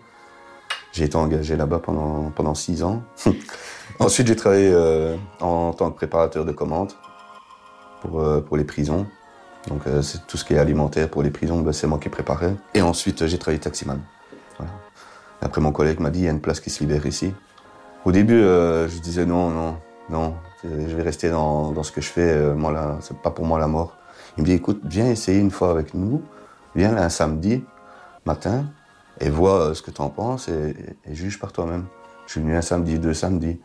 J'ai 0.91 1.05
été 1.05 1.15
engagé 1.15 1.55
là-bas 1.55 1.79
pendant, 1.79 2.31
pendant 2.31 2.53
six 2.53 2.83
ans. 2.83 3.01
Ensuite, 3.99 4.27
j'ai 4.27 4.35
travaillé 4.35 4.69
euh, 4.71 5.15
en 5.39 5.73
tant 5.73 5.89
que 5.89 5.95
préparateur 5.95 6.45
de 6.45 6.51
commandes 6.51 6.91
pour, 8.01 8.19
euh, 8.21 8.41
pour 8.41 8.57
les 8.57 8.63
prisons. 8.65 9.07
Donc, 9.67 9.81
euh, 9.87 10.01
c'est 10.01 10.25
tout 10.27 10.37
ce 10.37 10.43
qui 10.45 10.53
est 10.53 10.57
alimentaire 10.59 11.09
pour 11.09 11.23
les 11.23 11.29
prisons, 11.31 11.61
ben, 11.61 11.71
c'est 11.71 11.87
moi 11.87 11.97
qui 11.99 12.09
préparais. 12.09 12.55
Et 12.73 12.81
ensuite, 12.81 13.25
j'ai 13.27 13.37
travaillé 13.37 13.59
taximan. 13.59 13.99
Après, 15.41 15.59
mon 15.61 15.71
collègue 15.71 15.99
m'a 15.99 16.11
dit, 16.11 16.19
il 16.19 16.25
y 16.25 16.27
a 16.27 16.31
une 16.31 16.41
place 16.41 16.59
qui 16.59 16.69
se 16.69 16.81
libère 16.81 17.05
ici. 17.07 17.33
Au 18.03 18.11
début, 18.11 18.41
euh, 18.41 18.87
je 18.89 18.99
disais 18.99 19.27
non, 19.27 19.51
non, 19.51 19.77
non, 20.09 20.33
euh, 20.65 20.87
je 20.89 20.95
vais 20.95 21.03
rester 21.03 21.29
dans, 21.29 21.71
dans 21.71 21.83
ce 21.83 21.91
que 21.91 22.01
je 22.01 22.09
fais. 22.09 22.31
euh, 22.31 22.55
moi, 22.55 22.71
là, 22.71 22.97
c'est 23.01 23.15
pas 23.17 23.29
pour 23.29 23.45
moi 23.45 23.59
la 23.59 23.67
mort. 23.67 23.95
Il 24.37 24.41
me 24.41 24.47
dit, 24.47 24.53
écoute, 24.53 24.81
viens 24.83 25.07
essayer 25.07 25.39
une 25.39 25.51
fois 25.51 25.69
avec 25.69 25.93
nous. 25.93 26.23
Viens 26.75 26.97
un 26.97 27.09
samedi. 27.09 27.63
matin 28.25 28.65
et 29.19 29.29
vois 29.29 29.75
ce 29.75 29.81
que 29.83 29.91
tu 29.91 30.01
en 30.01 30.09
penses 30.09 30.47
et, 30.47 30.75
juge 31.11 31.39
par 31.39 31.51
toi-même. 31.51 31.85
Je 32.25 32.31
suis 32.33 32.41
venu 32.41 32.55
un 32.55 32.61
samedi, 32.61 32.97
deux 32.97 33.13
samedis. 33.13 33.59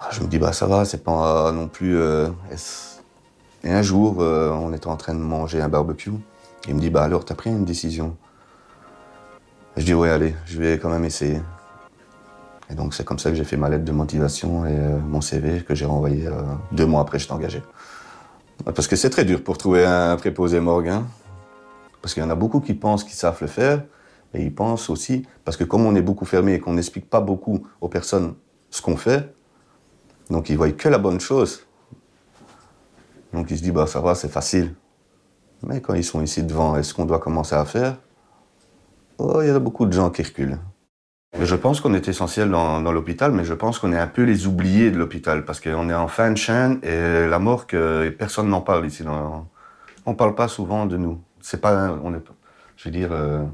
Ah, 0.00 0.08
Je 0.10 0.22
me 0.22 0.26
dis, 0.26 0.38
bah 0.38 0.52
ça 0.52 0.66
va, 0.66 0.84
c'est 0.84 1.04
pas 1.04 1.52
non 1.52 1.68
plus. 1.68 1.96
Et 3.62 3.70
un 3.70 3.82
jour, 3.82 4.18
on 4.18 4.72
était 4.72 4.88
en 4.88 4.96
train 4.96 5.14
de 5.14 5.20
manger 5.20 5.60
un 5.60 5.68
barbecue. 5.68 6.12
Il 6.66 6.74
me 6.74 6.80
dit, 6.80 6.90
bah 6.90 7.04
alors, 7.04 7.24
t'as 7.24 7.34
pris 7.34 7.50
une 7.50 7.64
décision? 7.64 8.16
Je 9.76 9.84
dis, 9.84 9.94
ouais, 9.94 10.10
allez, 10.10 10.34
je 10.46 10.60
vais 10.60 10.78
quand 10.78 10.88
même 10.88 11.04
essayer. 11.04 11.40
Et 12.70 12.74
donc, 12.74 12.94
c'est 12.94 13.04
comme 13.04 13.18
ça 13.18 13.30
que 13.30 13.36
j'ai 13.36 13.44
fait 13.44 13.56
ma 13.56 13.68
lettre 13.68 13.84
de 13.84 13.92
motivation 13.92 14.64
et 14.64 14.70
euh, 14.70 14.98
mon 15.00 15.20
CV 15.20 15.62
que 15.62 15.74
j'ai 15.74 15.86
renvoyé 15.86 16.26
euh, 16.26 16.42
deux 16.72 16.86
mois 16.86 17.00
après, 17.00 17.18
j'étais 17.18 17.32
engagé. 17.32 17.62
Parce 18.64 18.86
que 18.86 18.94
c'est 18.96 19.10
très 19.10 19.24
dur 19.24 19.42
pour 19.42 19.58
trouver 19.58 19.84
un 19.84 20.16
préposé 20.16 20.60
morgue. 20.60 20.88
hein. 20.88 21.06
Parce 22.00 22.14
qu'il 22.14 22.22
y 22.22 22.26
en 22.26 22.30
a 22.30 22.34
beaucoup 22.34 22.60
qui 22.60 22.74
pensent 22.74 23.04
qu'ils 23.04 23.14
savent 23.14 23.38
le 23.40 23.46
faire, 23.46 23.82
mais 24.32 24.44
ils 24.44 24.54
pensent 24.54 24.88
aussi, 24.88 25.26
parce 25.44 25.56
que 25.56 25.64
comme 25.64 25.84
on 25.84 25.94
est 25.96 26.02
beaucoup 26.02 26.24
fermé 26.24 26.54
et 26.54 26.60
qu'on 26.60 26.74
n'explique 26.74 27.10
pas 27.10 27.20
beaucoup 27.20 27.66
aux 27.80 27.88
personnes 27.88 28.34
ce 28.70 28.80
qu'on 28.80 28.96
fait, 28.96 29.34
donc 30.30 30.48
ils 30.48 30.56
voient 30.56 30.70
que 30.70 30.88
la 30.88 30.98
bonne 30.98 31.20
chose. 31.20 31.66
Donc 33.32 33.50
ils 33.50 33.58
se 33.58 33.62
disent, 33.62 33.72
bah 33.72 33.86
ça 33.86 34.00
va, 34.00 34.14
c'est 34.14 34.28
facile. 34.28 34.74
Mais 35.62 35.80
quand 35.80 35.94
ils 35.94 36.04
sont 36.04 36.22
ici 36.22 36.42
devant, 36.42 36.76
est-ce 36.76 36.94
qu'on 36.94 37.04
doit 37.04 37.18
commencer 37.18 37.54
à 37.54 37.64
faire? 37.64 37.96
Oh, 39.18 39.42
il 39.42 39.48
y 39.48 39.50
a 39.50 39.58
beaucoup 39.58 39.84
de 39.86 39.92
gens 39.92 40.10
qui 40.10 40.22
reculent. 40.22 40.58
Je 41.38 41.54
pense 41.54 41.80
qu'on 41.80 41.94
est 41.94 42.08
essentiel 42.08 42.50
dans, 42.50 42.92
l'hôpital, 42.92 43.32
mais 43.32 43.44
je 43.44 43.54
pense 43.54 43.78
qu'on 43.78 43.92
est 43.92 43.98
un 43.98 44.08
peu 44.08 44.24
les 44.24 44.46
oubliés 44.46 44.90
de 44.90 44.98
l'hôpital, 44.98 45.44
parce 45.44 45.60
qu'on 45.60 45.88
est 45.88 45.94
en 45.94 46.08
fin 46.08 46.32
de 46.32 46.36
chaîne 46.36 46.80
et 46.82 47.26
la 47.26 47.38
mort, 47.38 47.66
que 47.66 48.08
personne 48.10 48.48
n'en 48.48 48.60
parle 48.60 48.86
ici. 48.86 49.04
on 50.06 50.14
parle 50.14 50.34
pas 50.34 50.48
souvent 50.48 50.86
de 50.86 50.96
nous. 50.96 51.22
C'est 51.40 51.60
pas, 51.60 51.92
on 52.02 52.12
je 52.76 52.88
veux 52.88 52.90
dire, 52.90 53.10
euh, 53.12 53.44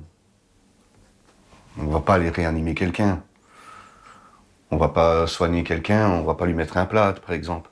on 1.78 1.86
va 1.86 2.00
pas 2.00 2.14
aller 2.14 2.30
réanimer 2.30 2.74
quelqu'un. 2.74 3.22
On 4.70 4.76
va 4.78 4.88
pas 4.88 5.26
soigner 5.26 5.62
quelqu'un, 5.62 6.08
on 6.10 6.22
va 6.22 6.34
pas 6.34 6.46
lui 6.46 6.54
mettre 6.54 6.76
un 6.76 6.86
plâtre, 6.86 7.20
par 7.20 7.32
exemple. 7.32 7.70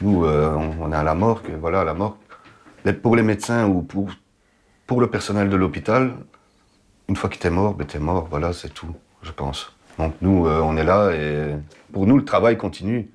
Nous, 0.00 0.24
euh, 0.24 0.52
on, 0.54 0.92
est 0.92 0.96
à 0.96 1.02
la 1.02 1.14
morgue, 1.14 1.50
voilà, 1.60 1.82
à 1.82 1.84
la 1.84 1.94
morgue. 1.94 2.16
Pour 3.02 3.16
les 3.16 3.22
médecins 3.22 3.66
ou 3.66 3.82
pour, 3.82 5.00
le 5.00 5.08
personnel 5.08 5.48
de 5.48 5.56
l'hôpital, 5.56 6.14
une 7.08 7.16
fois 7.16 7.30
qu'il 7.30 7.40
t'es 7.40 7.50
mort, 7.50 7.74
ben 7.74 7.86
t'es 7.86 7.98
mort, 7.98 8.26
voilà, 8.30 8.52
c'est 8.52 8.72
tout, 8.72 8.94
je 9.24 9.32
pense. 9.32 9.72
Donc 9.98 10.14
nous, 10.20 10.46
euh, 10.46 10.60
on 10.60 10.76
est 10.76 10.84
là 10.84 11.10
et 11.12 11.54
pour 11.92 12.06
nous, 12.06 12.16
le 12.16 12.24
travail 12.24 12.56
continue. 12.56 13.10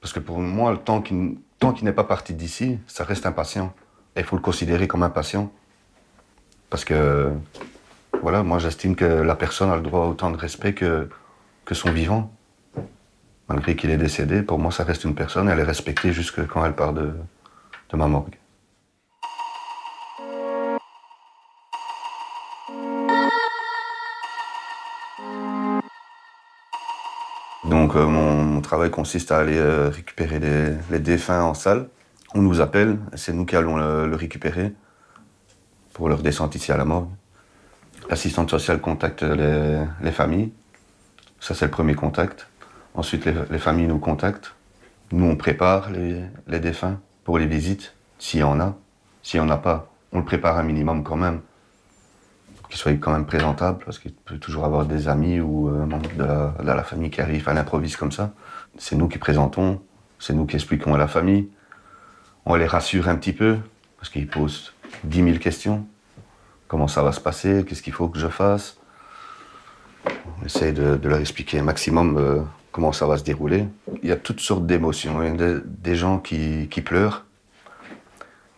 Parce 0.00 0.12
que 0.12 0.20
pour 0.20 0.38
moi, 0.38 0.70
le 0.70 0.78
temps 0.78 1.02
qui, 1.02 1.38
tant 1.58 1.72
qu'il 1.72 1.84
n'est 1.84 1.92
pas 1.92 2.04
parti 2.04 2.34
d'ici, 2.34 2.78
ça 2.86 3.04
reste 3.04 3.26
un 3.26 3.32
patient. 3.32 3.74
Et 4.16 4.20
il 4.20 4.24
faut 4.24 4.36
le 4.36 4.42
considérer 4.42 4.86
comme 4.86 5.02
un 5.02 5.10
patient. 5.10 5.52
Parce 6.70 6.84
que, 6.84 7.32
voilà, 8.22 8.42
moi 8.42 8.58
j'estime 8.58 8.94
que 8.94 9.04
la 9.04 9.34
personne 9.34 9.70
a 9.70 9.76
le 9.76 9.82
droit 9.82 10.04
à 10.04 10.06
autant 10.06 10.30
de 10.30 10.36
respect 10.36 10.74
que, 10.74 11.08
que 11.64 11.74
son 11.74 11.90
vivant. 11.90 12.32
Malgré 13.48 13.76
qu'il 13.76 13.90
est 13.90 13.96
décédé, 13.96 14.42
pour 14.42 14.58
moi 14.58 14.70
ça 14.70 14.84
reste 14.84 15.04
une 15.04 15.14
personne, 15.14 15.48
elle 15.48 15.58
est 15.58 15.64
respectée 15.64 16.12
jusque 16.12 16.46
quand 16.46 16.64
elle 16.64 16.74
part 16.74 16.92
de, 16.92 17.14
de 17.90 17.96
ma 17.96 18.06
morgue. 18.06 18.37
Donc 27.88 27.96
euh, 27.96 28.06
mon, 28.06 28.60
travail 28.60 28.90
consiste 28.90 29.32
à 29.32 29.38
aller 29.38 29.56
euh, 29.56 29.88
récupérer 29.88 30.38
les, 30.90 30.98
défunts 30.98 31.42
en 31.42 31.54
salle. 31.54 31.88
On 32.34 32.42
nous 32.42 32.60
appelle, 32.60 32.98
c'est 33.14 33.32
nous 33.32 33.46
qui 33.46 33.56
allons 33.56 33.78
le, 33.78 34.14
récupérer 34.14 34.74
pour 35.94 36.10
leur 36.10 36.20
descente 36.20 36.54
ici 36.54 36.70
à 36.70 36.76
la 36.76 36.84
morgue. 36.84 37.08
L'assistante 38.10 38.50
sociale 38.50 38.82
contacte 38.82 39.22
les, 39.22 39.82
les 40.02 40.12
familles. 40.12 40.52
Ça, 41.40 41.54
c'est 41.54 41.64
le 41.64 41.70
premier 41.70 41.94
contact. 41.94 42.48
Ensuite, 42.92 43.24
les, 43.24 43.32
les 43.50 43.58
familles 43.58 43.88
nous 43.88 43.98
contactent. 43.98 44.54
Nous, 45.10 45.24
on 45.24 45.36
prépare 45.36 45.88
les 45.90 46.60
défunts 46.60 47.00
pour 47.24 47.38
les 47.38 47.46
visites, 47.46 47.94
s'il 48.18 48.40
y 48.40 48.42
en 48.42 48.60
a. 48.60 48.76
S'il 49.22 49.40
n'y 49.40 49.46
en 49.46 49.50
a 49.50 49.56
pas, 49.56 49.90
on 50.12 50.18
le 50.18 50.26
prépare 50.26 50.58
un 50.58 50.62
minimum 50.62 51.02
quand 51.04 51.16
même. 51.16 51.40
Qu'il 52.68 52.78
soit 52.78 52.92
quand 52.92 53.12
même 53.12 53.26
présentable, 53.26 53.82
parce 53.84 53.98
qu'il 53.98 54.12
peut 54.12 54.38
toujours 54.38 54.64
avoir 54.64 54.84
des 54.84 55.08
amis 55.08 55.40
ou 55.40 55.68
euh, 55.68 55.86
de 55.86 56.22
la, 56.22 56.54
de 56.60 56.66
la 56.66 56.82
famille 56.82 57.10
qui 57.10 57.20
arrivent 57.20 57.48
à 57.48 57.54
l'improviste 57.54 57.96
comme 57.96 58.12
ça. 58.12 58.32
C'est 58.76 58.96
nous 58.96 59.08
qui 59.08 59.18
présentons, 59.18 59.80
c'est 60.18 60.34
nous 60.34 60.44
qui 60.44 60.56
expliquons 60.56 60.94
à 60.94 60.98
la 60.98 61.08
famille. 61.08 61.48
On 62.44 62.54
les 62.54 62.66
rassure 62.66 63.08
un 63.08 63.16
petit 63.16 63.32
peu, 63.32 63.58
parce 63.98 64.10
qu'ils 64.10 64.28
posent 64.28 64.72
10 65.04 65.24
000 65.24 65.38
questions. 65.38 65.86
Comment 66.66 66.88
ça 66.88 67.02
va 67.02 67.12
se 67.12 67.20
passer? 67.20 67.64
Qu'est-ce 67.66 67.82
qu'il 67.82 67.94
faut 67.94 68.08
que 68.08 68.18
je 68.18 68.28
fasse? 68.28 68.78
On 70.06 70.44
essaye 70.44 70.72
de, 70.72 70.98
leur 71.02 71.18
expliquer 71.18 71.58
un 71.58 71.62
maximum 71.62 72.16
euh, 72.18 72.40
comment 72.72 72.92
ça 72.92 73.06
va 73.06 73.16
se 73.16 73.24
dérouler. 73.24 73.66
Il 74.02 74.08
y 74.08 74.12
a 74.12 74.16
toutes 74.16 74.40
sortes 74.40 74.66
d'émotions. 74.66 75.22
Il 75.22 75.40
y 75.40 75.42
a 75.42 75.60
des, 75.64 75.94
gens 75.94 76.18
qui 76.18 76.82
pleurent. 76.84 77.24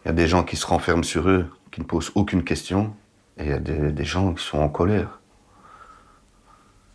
Il 0.05 0.09
y 0.09 0.11
a 0.11 0.15
des 0.15 0.27
gens 0.27 0.43
qui 0.43 0.57
se 0.57 0.67
renferment 0.67 1.03
sur 1.03 1.29
eux, 1.29 1.47
qui 1.71 1.81
ne 1.81 1.87
posent 1.87 2.11
aucune 2.15 2.43
question. 2.43 2.95
Il 3.41 3.49
y 3.49 3.53
a 3.53 3.59
des, 3.59 4.05
gens 4.05 4.35
qui 4.35 4.45
sont 4.45 4.59
en 4.59 4.69
colère. 4.69 5.21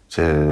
C'est... 0.09 0.47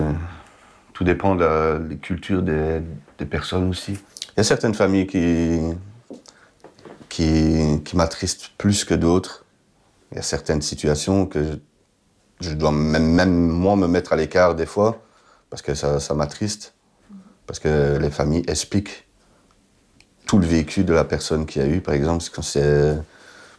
Tout 0.94 1.04
dépend 1.04 1.36
de 1.36 1.44
la, 1.44 1.80
des 1.80 1.98
cultures 1.98 2.44
des, 2.44 2.82
personnes 3.30 3.70
aussi. 3.70 3.94
Il 3.94 4.38
y 4.38 4.40
a 4.42 4.44
certaines 4.44 4.74
familles 4.74 5.08
qui, 5.08 5.60
qui, 7.10 7.82
qui 7.84 7.98
m'attristent 7.98 8.52
plus 8.58 8.86
que 8.86 8.94
d'autres. 8.94 9.46
Il 10.12 10.16
y 10.18 10.20
a 10.20 10.22
certaines 10.22 10.62
situations 10.62 11.26
que 11.26 11.44
je, 11.44 12.50
je 12.50 12.54
dois 12.54 12.72
même, 12.72 13.08
même 13.08 13.48
moi 13.48 13.76
me 13.76 13.88
mettre 13.88 14.14
à 14.14 14.16
l'écart 14.18 14.56
des 14.56 14.66
fois 14.66 15.02
parce 15.50 15.62
que 15.62 15.76
ça, 15.76 16.00
ça 16.00 16.14
m'attriste. 16.16 16.74
Parce 17.46 17.60
que 17.60 17.98
les 18.02 18.10
familles 18.10 18.44
expliquent 18.48 19.08
tout 20.26 20.40
le 20.40 20.48
vécu 20.48 20.84
de 20.84 20.94
la 20.94 21.04
personne 21.04 21.46
qui 21.46 21.60
a 21.60 21.68
eu. 21.68 21.80
Par 21.80 21.94
exemple, 21.94 22.24
quand 22.34 22.42
c'est 22.42 22.98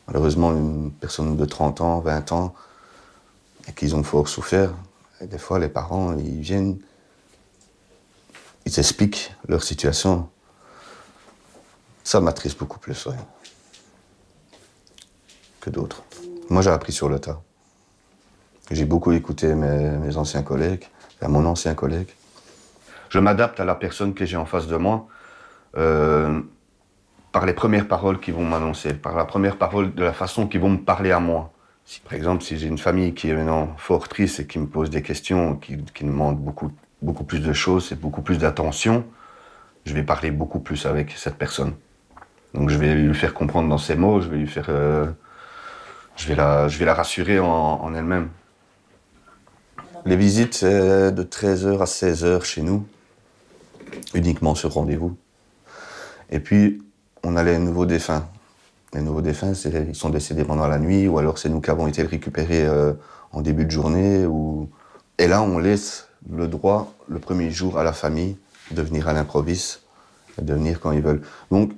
malheureusement 0.07 0.53
une 0.53 0.91
personne 0.93 1.37
de 1.37 1.45
30 1.45 1.81
ans, 1.81 2.01
20 2.01 2.33
ans, 2.33 2.55
et 3.69 3.73
qu'ils 3.73 3.95
ont 3.97 4.03
fort 4.03 4.29
souffert, 4.29 4.75
des 5.21 5.39
fois 5.39 5.59
les 5.59 5.69
parents, 5.69 6.17
ils 6.19 6.41
viennent, 6.41 6.79
ils 8.67 8.79
expliquent 8.79 9.33
leur 9.49 9.63
situation. 9.63 10.29
Ça 12.03 12.21
m'attriste 12.21 12.59
beaucoup 12.59 12.79
plus, 12.79 13.09
que 15.61 15.71
d'autres. 15.71 16.03
Moi, 16.51 16.61
j'ai 16.61 16.71
appris 16.71 16.93
sur 16.93 17.09
le 17.09 17.19
tas. 17.19 17.41
J'ai 18.71 18.85
beaucoup 18.85 19.13
écouté 19.13 19.55
mes, 19.55 19.91
mes 19.97 20.17
anciens 20.19 20.43
collègues, 20.43 20.87
à 21.23 21.29
mon 21.29 21.47
ancien 21.47 21.75
collègue. 21.75 22.09
Je 23.09 23.19
m'adapte 23.19 23.61
à 23.61 23.65
la 23.65 23.75
personne 23.75 24.13
que 24.13 24.27
j'ai 24.27 24.37
en 24.37 24.45
face 24.45 24.67
de 24.67 24.77
moi 24.77 25.07
euh, 25.77 26.41
par 27.35 27.47
les 27.47 27.53
premières 27.53 27.89
paroles 27.89 28.21
qu'ils 28.21 28.33
vont 28.33 28.45
m'annoncer, 28.45 28.95
par 28.95 29.17
la 29.17 29.25
première 29.25 29.57
parole 29.57 29.93
de 29.93 30.05
la 30.05 30.13
façon 30.13 30.47
qu'ils 30.47 30.61
vont 30.61 30.69
me 30.69 30.79
parler 30.79 31.11
à 31.11 31.19
moi. 31.19 31.53
Si 31.85 31.99
par 31.99 32.15
exemple, 32.15 32.45
si 32.45 32.57
j'ai 32.57 32.69
une 32.69 32.79
famille 32.79 33.13
qui 33.13 33.29
est 33.29 33.35
maintenant 33.35 33.75
fort 33.77 34.07
triste 34.07 34.39
et 34.39 34.47
qui 34.47 34.61
me 34.61 34.69
pose 34.69 34.89
des 34.89 35.03
questions, 35.03 35.57
qui, 35.57 35.77
qui 35.93 36.05
demande 36.05 36.39
beaucoup, 36.39 36.71
beaucoup 37.03 37.25
plus 37.25 37.41
de 37.41 37.53
choses 37.53 37.91
et 37.91 37.97
beaucoup 37.97 38.23
plus 38.23 38.39
d'attention, 38.39 39.05
je 39.85 39.93
vais 39.95 40.05
parler 40.05 40.31
beaucoup 40.31 40.61
plus 40.61 40.87
avec 40.87 41.11
cette 41.11 41.35
personne. 41.35 41.75
Donc 42.55 42.71
je 42.71 42.79
vais 42.79 42.95
lui 42.95 43.13
faire 43.17 43.35
comprendre 43.35 43.69
dans 43.69 43.79
ses 43.79 43.97
mots, 43.97 44.21
je 44.21 44.29
vais 44.29 44.37
lui 44.37 44.47
faire, 44.47 44.67
euh, 44.69 45.11
je 46.15 46.29
vais 46.29 46.37
la, 46.37 46.69
je 46.69 46.79
vais 46.79 46.85
la 46.85 46.95
rassurer 46.95 47.41
en, 47.41 47.49
en 47.49 47.95
elle-même. 47.97 48.29
Les 50.07 50.17
visites, 50.17 50.55
c'est 50.55 51.11
de 51.11 51.23
13h 51.25 51.81
à 51.81 51.85
16h 51.85 52.45
chez 52.45 52.63
nous, 52.63 52.87
uniquement 54.15 54.55
sur 54.55 54.75
rendez-vous. 54.75 55.17
Et 56.31 56.39
puis, 56.39 56.81
on 57.25 57.37
a 57.37 57.43
les 57.43 57.59
nouveaux 57.59 57.87
défunts. 57.87 58.27
Les 58.93 59.01
nouveaux 59.01 59.23
défunts, 59.23 59.53
ils 59.53 59.95
sont 59.95 60.11
décédés 60.11 60.45
pendant 60.45 60.69
la 60.69 60.79
nuit, 60.79 61.09
ou 61.09 61.19
alors 61.19 61.39
c'est 61.39 61.49
nous 61.49 61.61
qui 61.61 61.71
avons 61.71 61.89
été 61.89 62.03
récupérés 62.03 62.65
euh, 62.65 62.93
en 63.33 63.41
début 63.41 63.65
de 63.65 63.71
journée. 63.71 64.25
Ou... 64.25 64.69
Et 65.19 65.27
là, 65.27 65.43
on 65.43 65.59
laisse 65.59 66.09
le 66.31 66.47
droit, 66.47 66.93
le 67.09 67.19
premier 67.19 67.51
jour, 67.51 67.79
à 67.79 67.83
la 67.85 67.93
famille 67.93 68.37
de 68.71 68.83
venir 68.83 69.09
à 69.09 69.13
l'improviste, 69.13 69.83
de 70.41 70.55
venir 70.55 70.81
quand 70.81 70.93
ils 70.93 71.03
veulent. 71.03 71.23
Donc, 71.51 71.73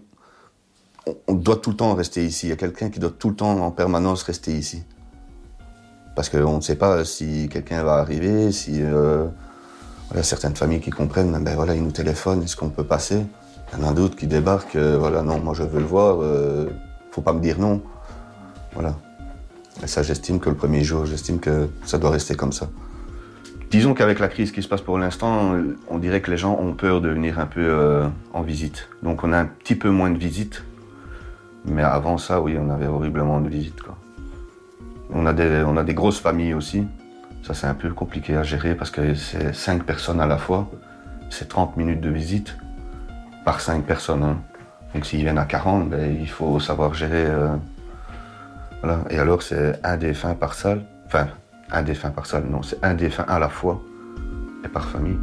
on- 1.06 1.16
on 1.28 1.34
doit 1.34 1.56
tout 1.56 1.70
le 1.70 1.76
temps 1.76 1.94
rester 1.94 2.24
ici. 2.24 2.46
Il 2.46 2.50
y 2.50 2.52
a 2.52 2.56
quelqu'un 2.56 2.90
qui 2.90 3.00
doit 3.00 3.14
tout 3.18 3.30
le 3.30 3.36
temps, 3.36 3.58
en 3.58 3.70
permanence, 3.70 4.22
rester 4.22 4.52
ici. 4.52 4.82
Parce 6.14 6.28
qu'on 6.28 6.56
ne 6.56 6.60
sait 6.62 6.76
pas 6.76 7.04
si 7.04 7.48
quelqu'un 7.48 7.82
va 7.82 7.94
arriver, 7.94 8.52
si... 8.52 8.82
euh, 8.82 9.26
voilà, 10.08 10.22
certaines 10.22 10.54
familles 10.54 10.80
qui 10.80 10.90
comprennent, 10.90 11.32
ben 11.42 11.54
voilà, 11.56 11.74
ils 11.74 11.82
nous 11.82 11.90
téléphonent, 11.90 12.42
est-ce 12.42 12.56
qu'on 12.56 12.68
peut 12.70 12.84
passer? 12.84 13.24
Il 13.72 13.82
y 13.82 13.84
en 13.84 13.88
a 13.88 13.92
d'autres 13.92 14.16
qui 14.16 14.26
débarquent, 14.26 14.76
euh, 14.76 14.96
voilà, 14.98 15.22
non, 15.22 15.40
moi 15.40 15.54
je 15.54 15.62
veux 15.62 15.80
le 15.80 15.86
voir, 15.86 16.18
euh, 16.20 16.68
faut 17.10 17.22
pas 17.22 17.32
me 17.32 17.40
dire 17.40 17.58
non. 17.58 17.82
Voilà. 18.74 18.94
Et 19.82 19.86
ça, 19.86 20.02
j'estime 20.02 20.40
que 20.40 20.48
le 20.48 20.56
premier 20.56 20.84
jour, 20.84 21.04
j'estime 21.04 21.38
que 21.38 21.68
ça 21.84 21.98
doit 21.98 22.10
rester 22.10 22.34
comme 22.34 22.52
ça. 22.52 22.68
Disons 23.70 23.94
qu'avec 23.94 24.20
la 24.20 24.28
crise 24.28 24.52
qui 24.52 24.62
se 24.62 24.68
passe 24.68 24.80
pour 24.80 24.96
l'instant, 24.96 25.54
euh, 25.54 25.76
on 25.88 25.98
dirait 25.98 26.20
que 26.20 26.30
les 26.30 26.36
gens 26.36 26.56
ont 26.58 26.72
peur 26.72 27.00
de 27.00 27.08
venir 27.08 27.40
un 27.40 27.46
peu 27.46 27.64
euh, 27.64 28.06
en 28.32 28.42
visite. 28.42 28.88
Donc 29.02 29.24
on 29.24 29.32
a 29.32 29.38
un 29.38 29.46
petit 29.46 29.74
peu 29.74 29.90
moins 29.90 30.10
de 30.10 30.18
visites. 30.18 30.62
Mais 31.64 31.82
avant 31.82 32.16
ça, 32.16 32.40
oui, 32.40 32.56
on 32.58 32.70
avait 32.70 32.86
horriblement 32.86 33.40
de 33.40 33.48
visites. 33.48 33.80
On 35.10 35.26
a 35.26 35.32
des, 35.32 35.64
on 35.66 35.76
a 35.76 35.82
des 35.82 35.94
grosses 35.94 36.20
familles 36.20 36.54
aussi. 36.54 36.84
Ça, 37.42 37.54
c'est 37.54 37.66
un 37.66 37.74
peu 37.74 37.90
compliqué 37.90 38.36
à 38.36 38.44
gérer 38.44 38.76
parce 38.76 38.90
que 38.90 39.14
c'est 39.14 39.52
5 39.52 39.82
personnes 39.84 40.20
à 40.20 40.26
la 40.26 40.38
fois. 40.38 40.70
C'est 41.28 41.48
30 41.48 41.76
minutes 41.76 42.00
de 42.00 42.10
visite 42.10 42.56
par 43.46 43.60
5 43.60 43.84
personnes. 43.86 44.24
hein. 44.24 44.38
Donc 44.92 45.06
s'ils 45.06 45.20
viennent 45.22 45.38
à 45.38 45.44
40, 45.44 45.88
ben, 45.88 46.16
il 46.20 46.28
faut 46.28 46.58
savoir 46.60 46.92
gérer. 46.92 47.24
euh. 47.26 47.56
Et 49.10 49.18
alors, 49.18 49.42
c'est 49.42 49.80
un 49.84 49.96
défunt 49.96 50.34
par 50.34 50.54
salle. 50.54 50.82
Enfin, 51.06 51.28
un 51.70 51.82
défunt 51.82 52.10
par 52.10 52.26
salle, 52.26 52.44
non, 52.44 52.62
c'est 52.62 52.84
un 52.84 52.94
défunt 52.94 53.24
à 53.28 53.38
la 53.38 53.48
fois 53.48 53.80
et 54.64 54.68
par 54.68 54.84
famille. 54.88 55.18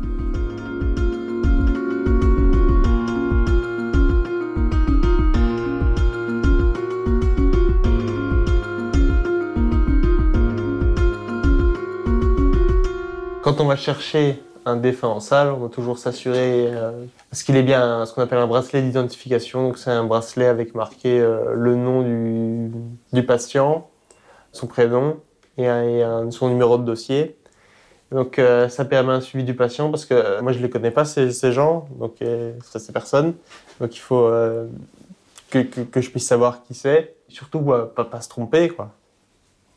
Quand 13.43 13.59
on 13.59 13.65
va 13.65 13.75
chercher 13.75 14.41
un 14.65 14.75
défunt 14.75 15.09
en 15.09 15.19
salle, 15.19 15.49
on 15.51 15.59
doit 15.59 15.69
toujours 15.69 15.97
s'assurer 15.97 16.67
euh, 16.67 17.05
ce 17.31 17.43
qu'il 17.43 17.55
est 17.55 17.63
bien 17.63 18.05
ce 18.05 18.13
qu'on 18.13 18.21
appelle 18.21 18.39
un 18.39 18.47
bracelet 18.47 18.81
d'identification. 18.81 19.67
Donc 19.67 19.77
c'est 19.77 19.91
un 19.91 20.03
bracelet 20.03 20.45
avec 20.45 20.75
marqué 20.75 21.19
euh, 21.19 21.53
le 21.53 21.75
nom 21.75 22.01
du, 23.11 23.23
patient, 23.23 23.89
son 24.51 24.67
prénom 24.67 25.19
et, 25.57 25.67
son 26.31 26.49
numéro 26.49 26.77
de 26.77 26.83
dossier. 26.83 27.37
Donc 28.11 28.37
euh, 28.37 28.69
ça 28.69 28.85
permet 28.85 29.13
un 29.13 29.21
suivi 29.21 29.43
du 29.43 29.55
patient 29.55 29.89
parce 29.89 30.05
que 30.05 30.13
euh, 30.13 30.41
moi 30.41 30.51
je 30.51 30.59
les 30.59 30.69
connais 30.69 30.91
pas 30.91 31.03
ces, 31.03 31.31
ces 31.31 31.51
gens, 31.51 31.87
donc 31.99 32.17
ça, 32.63 32.79
ces 32.79 32.93
personnes. 32.93 33.33
Donc 33.79 33.95
il 33.95 33.99
faut 33.99 34.29
que, 35.49 36.01
je 36.01 36.09
puisse 36.09 36.27
savoir 36.27 36.63
qui 36.63 36.73
c'est. 36.73 37.15
Surtout 37.27 37.59
bah, 37.59 37.91
pas, 37.95 38.21
se 38.21 38.29
tromper 38.29 38.69
quoi. 38.69 38.91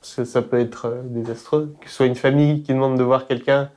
Parce 0.00 0.14
que 0.16 0.24
ça 0.24 0.42
peut 0.42 0.60
être 0.60 1.02
désastreux. 1.04 1.74
Que 1.80 1.88
ce 1.88 1.96
soit 1.96 2.06
une 2.06 2.14
famille 2.14 2.62
qui 2.62 2.72
demande 2.74 2.98
de 2.98 3.02
voir 3.02 3.26
quelqu'un, 3.26 3.70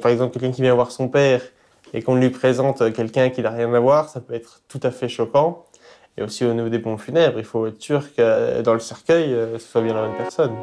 par 0.00 0.10
exemple 0.10 0.32
quelqu'un 0.32 0.52
qui 0.54 0.62
vient 0.62 0.74
voir 0.74 0.90
son 0.90 1.08
père 1.08 1.42
et 1.92 2.02
qu'on 2.02 2.16
lui 2.16 2.30
présente 2.30 2.92
quelqu'un 2.92 3.30
qui 3.30 3.42
n'a 3.42 3.50
rien 3.50 3.72
à 3.72 3.80
voir, 3.80 4.08
ça 4.08 4.20
peut 4.20 4.34
être 4.34 4.62
tout 4.68 4.80
à 4.82 4.90
fait 4.90 5.08
choquant. 5.08 5.64
Et 6.16 6.22
aussi 6.22 6.44
au 6.44 6.52
niveau 6.52 6.68
des 6.68 6.78
pompes 6.78 7.00
funèbres, 7.00 7.38
il 7.38 7.44
faut 7.44 7.66
être 7.66 7.80
sûr 7.80 8.14
que 8.14 8.62
dans 8.62 8.74
le 8.74 8.80
cercueil, 8.80 9.32
euh, 9.32 9.58
ce 9.58 9.66
soit 9.66 9.82
bien 9.82 9.94
la 9.94 10.02
bonne 10.02 10.16
personne. 10.16 10.54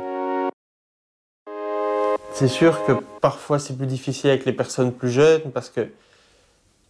C'est 2.34 2.48
sûr 2.48 2.84
que 2.86 2.94
parfois 3.22 3.60
c'est 3.60 3.78
plus 3.78 3.88
difficile 3.88 4.30
avec 4.30 4.46
les 4.46 4.54
personnes 4.54 4.94
plus 4.94 5.12
jeunes 5.12 5.52
parce 5.54 5.70
que 5.70 5.90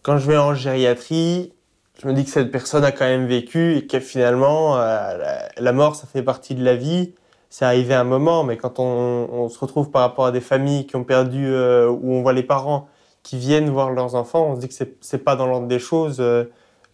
quand 0.02 0.16
je 0.16 0.26
vais 0.26 0.36
en 0.36 0.54
gériatrie, 0.54 1.52
je 2.00 2.06
me 2.06 2.12
dis 2.12 2.24
que 2.24 2.30
cette 2.30 2.50
personne 2.50 2.84
a 2.84 2.92
quand 2.92 3.04
même 3.04 3.26
vécu 3.26 3.76
et 3.76 3.86
que 3.86 4.00
finalement 4.00 4.78
euh, 4.78 5.38
la 5.58 5.72
mort 5.72 5.96
ça 5.96 6.06
fait 6.06 6.22
partie 6.22 6.54
de 6.54 6.64
la 6.64 6.76
vie. 6.76 7.14
C'est 7.52 7.66
arrivé 7.66 7.92
à 7.92 8.00
un 8.00 8.04
moment, 8.04 8.44
mais 8.44 8.56
quand 8.56 8.78
on, 8.78 9.46
se 9.50 9.58
retrouve 9.58 9.90
par 9.90 10.00
rapport 10.00 10.24
à 10.24 10.32
des 10.32 10.40
familles 10.40 10.86
qui 10.86 10.96
ont 10.96 11.04
perdu, 11.04 11.48
euh, 11.48 11.86
où 11.86 12.14
on 12.14 12.22
voit 12.22 12.32
les 12.32 12.42
parents 12.42 12.88
qui 13.22 13.36
viennent 13.36 13.68
voir 13.68 13.90
leurs 13.90 14.14
enfants, 14.14 14.52
on 14.52 14.56
se 14.56 14.60
dit 14.62 14.68
que 14.68 14.74
c'est- 14.74 15.18
pas 15.18 15.36
dans 15.36 15.46
l'ordre 15.46 15.66
des 15.66 15.78
choses 15.78 16.16
euh, 16.20 16.44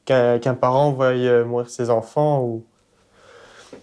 qu'un 0.04 0.54
parent 0.54 0.90
veuille 0.90 1.28
euh, 1.28 1.44
mourir 1.44 1.70
ses 1.70 1.90
enfants. 1.90 2.60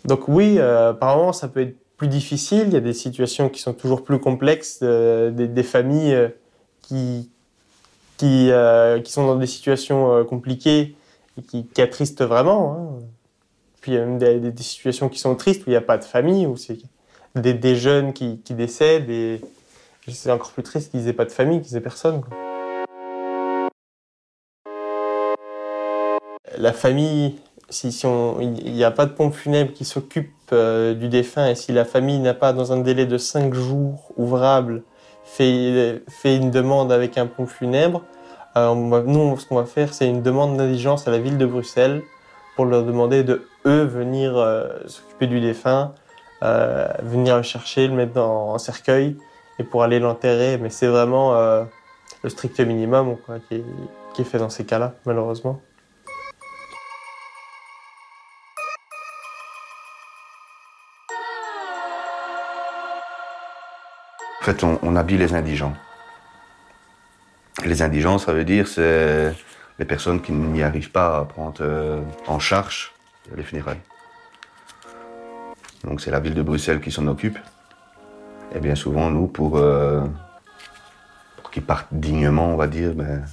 Donc 0.03 0.27
oui, 0.27 0.57
euh, 0.59 0.89
apparemment 0.89 1.31
ça 1.31 1.47
peut 1.47 1.61
être 1.61 1.77
plus 1.95 2.09
difficile. 2.09 2.65
Il 2.67 2.73
y 2.73 2.77
a 2.77 2.81
des 2.81 2.91
situations 2.91 3.47
qui 3.47 3.61
sont 3.61 3.73
toujours 3.73 4.03
plus 4.03 4.19
complexes, 4.19 4.79
euh, 4.83 5.31
des, 5.31 5.63
familles 5.63 6.29
qui, 6.81 7.31
qui, 8.17 8.49
sont 9.05 9.25
dans 9.25 9.37
des 9.37 9.47
situations 9.47 10.25
compliquées 10.25 10.97
et 11.37 11.41
qui, 11.41 11.67
qui 11.67 11.81
attristent 11.81 12.23
vraiment. 12.23 12.99
hein. 12.99 13.05
Puis 13.85 13.91
il 13.91 13.97
y 13.97 14.01
a 14.01 14.05
même 14.07 14.17
des, 14.17 14.63
situations 14.63 15.09
qui 15.09 15.19
sont 15.19 15.35
tristes 15.35 15.61
où 15.61 15.69
il 15.69 15.73
n'y 15.73 15.77
a 15.77 15.81
pas 15.81 15.99
de 15.99 16.03
famille, 16.03 16.47
où 16.47 16.57
c'est 16.57 16.79
des, 17.35 17.75
jeunes 17.75 18.13
qui, 18.13 18.41
décèdent 18.49 19.11
et 19.11 19.39
c'est 20.07 20.31
encore 20.31 20.49
plus 20.49 20.63
triste 20.63 20.89
qu'ils 20.89 21.03
n'aient 21.03 21.13
pas 21.13 21.25
de 21.25 21.31
famille, 21.31 21.61
qu'ils 21.61 21.77
aient 21.77 21.81
personne. 21.81 22.23
La 26.57 26.73
famille, 26.73 27.35
si, 27.69 27.91
si 27.91 28.07
on- 28.07 28.41
il 28.41 28.73
n'y 28.73 28.83
a 28.83 28.89
pas 28.89 29.05
de 29.05 29.11
pompe 29.11 29.35
funèbre 29.35 29.71
qui 29.71 29.85
s'occupe 29.85 30.31
euh, 30.51 30.95
du 30.95 31.07
défunt 31.07 31.47
et 31.47 31.53
si 31.53 31.71
la 31.71 31.85
famille 31.85 32.17
n'a 32.17 32.33
pas, 32.33 32.53
dans 32.53 32.73
un 32.73 32.77
délai 32.77 33.05
de 33.05 33.19
5 33.19 33.53
jours 33.53 34.13
ouvrables, 34.17 34.81
fait, 35.25 36.01
une 36.25 36.49
demande 36.49 36.91
avec 36.91 37.19
un 37.19 37.27
pompe 37.27 37.49
funèbre, 37.49 38.01
euh, 38.57 38.73
nous, 38.73 39.37
ce 39.37 39.45
qu'on 39.45 39.57
va 39.57 39.65
faire, 39.65 39.93
c'est 39.93 40.09
une 40.09 40.23
demande 40.23 40.57
d'indigence 40.57 41.07
à 41.07 41.11
la 41.11 41.19
ville 41.19 41.37
de 41.37 41.45
Bruxelles 41.45 42.01
pour 42.55 42.65
leur 42.65 42.83
demander 42.83 43.23
de, 43.23 43.45
eux, 43.65 43.83
venir 43.83 44.37
euh, 44.37 44.69
s'occuper 44.85 45.27
du 45.27 45.41
défunt, 45.41 45.93
euh, 46.43 46.87
venir 47.03 47.37
le 47.37 47.43
chercher, 47.43 47.87
le 47.87 47.93
mettre 47.93 48.13
dans 48.13 48.57
cercueil 48.57 49.17
et 49.59 49.63
pour 49.63 49.83
aller 49.83 49.99
l'enterrer. 49.99 50.57
Mais 50.57 50.69
c'est 50.69 50.87
vraiment 50.87 51.35
euh, 51.35 51.63
le 52.23 52.29
strict 52.29 52.59
minimum 52.59 53.17
qui, 53.49 53.63
est, 54.21 54.23
fait 54.23 54.37
dans 54.37 54.49
ces 54.49 54.65
cas-là, 54.65 54.93
malheureusement. 55.05 55.61
En 64.41 64.45
fait, 64.45 64.63
on, 64.63 64.77
on 64.83 64.95
habille 64.95 65.17
les 65.17 65.33
indigents. 65.33 65.73
Les 67.65 67.81
indigents, 67.81 68.19
ça 68.19 68.31
veut 68.31 68.43
dire 68.43 68.67
c'est 68.67 69.33
les 69.79 69.85
personnes 69.85 70.21
qui 70.21 70.31
n'y 70.33 70.61
arrivent 70.61 70.91
pas 70.91 71.17
à 71.17 71.25
prendre 71.25 71.63
en 72.27 72.37
charge 72.37 72.94
les 73.35 73.43
funérailles. 73.43 73.81
Donc 75.83 76.01
c'est 76.01 76.11
la 76.11 76.19
ville 76.19 76.33
de 76.33 76.41
Bruxelles 76.41 76.81
qui 76.81 76.91
s'en 76.91 77.07
occupe. 77.07 77.37
Et 78.53 78.59
bien 78.59 78.75
souvent, 78.75 79.09
nous, 79.09 79.27
pour, 79.27 79.57
euh, 79.57 80.01
pour 81.37 81.51
qu'ils 81.51 81.63
partent 81.63 81.87
dignement, 81.91 82.47
on 82.47 82.55
va 82.55 82.67
dire, 82.67 82.93
ben, 82.93 83.23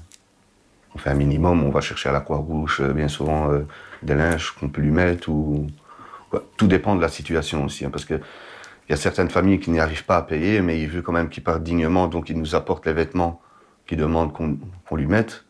on 0.94 0.98
fait 0.98 1.10
un 1.10 1.14
minimum, 1.14 1.62
on 1.62 1.70
va 1.70 1.80
chercher 1.80 2.08
à 2.08 2.12
la 2.12 2.20
Croix-Rouge, 2.20 2.80
euh, 2.82 2.92
bien 2.92 3.08
souvent, 3.08 3.50
euh, 3.50 3.66
des 4.02 4.14
linges 4.14 4.52
qu'on 4.52 4.68
peut 4.68 4.82
lui 4.82 4.90
mettre. 4.90 5.26
Tout 5.26 6.66
dépend 6.66 6.96
de 6.96 7.00
la 7.00 7.08
situation 7.08 7.64
aussi, 7.64 7.84
hein, 7.84 7.90
parce 7.90 8.04
que 8.04 8.14
il 8.14 8.90
y 8.90 8.94
a 8.94 8.96
certaines 8.96 9.30
familles 9.30 9.60
qui 9.60 9.70
n'y 9.70 9.80
arrivent 9.80 10.04
pas 10.04 10.16
à 10.16 10.22
payer, 10.22 10.60
mais 10.60 10.80
ils 10.80 10.88
veulent 10.88 11.02
quand 11.02 11.12
même 11.12 11.28
qu'ils 11.28 11.44
partent 11.44 11.62
dignement, 11.62 12.08
donc 12.08 12.28
ils 12.28 12.38
nous 12.38 12.54
apportent 12.54 12.84
les 12.84 12.92
vêtements 12.92 13.40
qu'ils 13.86 13.98
demandent 13.98 14.32
qu'on 14.32 14.96
lui 14.96 15.06
mette. 15.06 15.44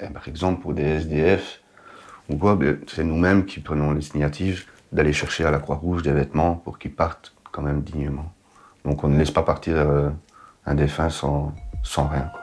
Et 0.00 0.08
par 0.08 0.26
exemple, 0.26 0.60
pour 0.60 0.74
des 0.74 0.82
SDF, 0.82 1.61
ou 2.28 2.36
quoi, 2.36 2.54
ben, 2.56 2.78
c'est 2.86 3.04
nous-mêmes 3.04 3.44
qui 3.44 3.60
prenons 3.60 3.90
l'initiative 3.92 4.64
d'aller 4.92 5.12
chercher 5.12 5.44
à 5.44 5.50
la 5.50 5.58
Croix-Rouge 5.58 6.02
des 6.02 6.12
vêtements 6.12 6.54
pour 6.54 6.78
qu'ils 6.78 6.92
partent 6.94 7.32
quand 7.50 7.62
même 7.62 7.82
dignement. 7.82 8.30
Donc 8.84 9.04
on 9.04 9.08
ne 9.08 9.18
laisse 9.18 9.30
pas 9.30 9.42
partir 9.42 9.76
euh, 9.76 10.08
un 10.66 10.74
défunt 10.74 11.10
sans, 11.10 11.52
sans 11.82 12.06
rien. 12.08 12.30
quoi. 12.32 12.40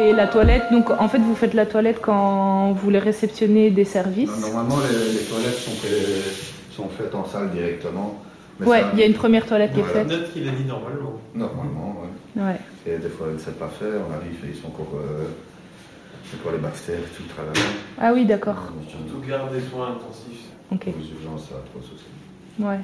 Et 0.00 0.12
la 0.12 0.28
toilette, 0.28 0.70
donc 0.70 0.90
en 0.90 1.08
fait 1.08 1.18
vous 1.18 1.34
faites 1.34 1.54
la 1.54 1.66
toilette 1.66 2.00
quand 2.00 2.72
vous 2.72 2.88
les 2.90 3.00
réceptionnez 3.00 3.70
des 3.70 3.84
services? 3.84 4.30
Normalement, 4.40 4.76
les, 4.88 5.12
les 5.18 5.24
toilettes 5.24 5.56
sont, 5.58 5.72
fait- 5.72 6.72
sont 6.74 6.88
faites 6.88 7.14
en 7.14 7.24
salle 7.24 7.50
directement. 7.50 8.22
Mais 8.60 8.66
Ouais, 8.66 8.84
il 8.92 8.98
y 8.98 9.02
a 9.02 9.06
une 9.06 9.14
première 9.14 9.46
toilette 9.46 9.72
qui 9.72 9.80
est 9.80 9.84
faite. 9.84 10.08
Note 10.08 10.32
qu'il 10.32 10.48
a 10.48 10.52
dit 10.52 10.64
normalement. 10.64 11.12
Normalement, 11.34 11.96
ouais. 12.36 12.42
Ouais. 12.42 12.60
Et 12.86 12.98
des 12.98 13.08
fois, 13.08 13.26
sait 13.38 13.52
pas 13.52 13.68
faire. 13.68 14.00
On 14.08 14.12
arrive 14.14 14.44
et 14.44 14.48
ils 14.50 14.56
sont 14.56 14.68
encore. 14.68 14.92
Euh, 14.96 15.24
c'est 16.30 16.40
pour 16.40 16.50
les 16.50 16.58
Baxter, 16.58 16.96
tout 17.16 17.22
le 17.22 17.28
travail. 17.28 17.54
Ah 18.00 18.12
oui, 18.12 18.26
d'accord. 18.26 18.72
Surtout 18.88 19.26
garde 19.26 19.52
des 19.52 19.60
soins 19.60 19.92
intensifs. 19.92 20.48
Ok. 20.72 20.86
Aux 20.88 21.24
urgences, 21.24 21.48
ça 21.48 21.54
a 21.56 21.64
trop 21.70 21.80
souci. 21.80 22.04
Ouais. 22.58 22.78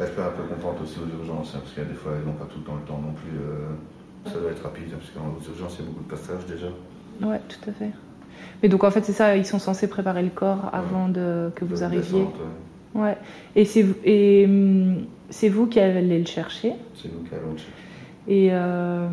Elle 0.00 0.06
fait 0.08 0.20
un 0.20 0.30
peu 0.30 0.42
contente 0.44 0.76
aussi 0.82 0.96
aux 0.98 1.18
urgences, 1.20 1.52
hein, 1.54 1.58
parce 1.62 1.72
qu'il 1.74 1.82
y 1.82 1.86
a 1.86 1.88
des 1.88 1.94
fois, 1.96 2.12
elles 2.18 2.26
n'ont 2.26 2.36
pas 2.38 2.44
tout 2.44 2.58
le 2.58 2.64
temps 2.64 2.74
le 2.76 2.86
temps 2.86 3.00
non 3.04 3.12
plus. 3.14 3.36
euh, 3.38 4.30
ça 4.30 4.38
doit 4.38 4.50
être 4.50 4.62
rapide, 4.62 4.84
hein, 4.92 4.98
parce 4.98 5.10
qu'aux 5.10 5.52
urgences, 5.52 5.76
il 5.78 5.84
y 5.84 5.88
a 5.88 5.90
beaucoup 5.90 6.04
de 6.04 6.10
passages 6.10 6.46
déjà. 6.46 6.66
Ouais, 7.22 7.40
tout 7.48 7.70
à 7.70 7.72
fait. 7.72 7.90
Mais 8.62 8.68
donc 8.68 8.84
en 8.84 8.90
fait 8.92 9.04
c'est 9.04 9.12
ça, 9.12 9.36
ils 9.36 9.46
sont 9.46 9.58
censés 9.58 9.88
préparer 9.88 10.22
le 10.22 10.28
corps 10.30 10.70
avant 10.72 11.08
de 11.08 11.50
que 11.56 11.64
vous 11.64 11.78
De 11.78 11.82
arriviez. 11.82 12.02
descente, 12.02 12.34
ouais. 12.34 12.46
Ouais. 12.94 13.16
Et 13.56 13.64
c'est 13.64 13.82
vous- 13.82 13.94
et 14.04 14.44
hum, 14.46 15.04
c'est 15.30 15.48
vous 15.48 15.66
qui 15.66 15.78
allez 15.80 16.18
le 16.18 16.26
chercher. 16.26 16.72
C'est 16.94 17.12
nous 17.12 17.22
qui 17.28 17.34
allons 17.34 17.52
le 17.52 17.58
chercher. 17.58 17.72
Et, 18.30 18.48
euh, 18.52 19.08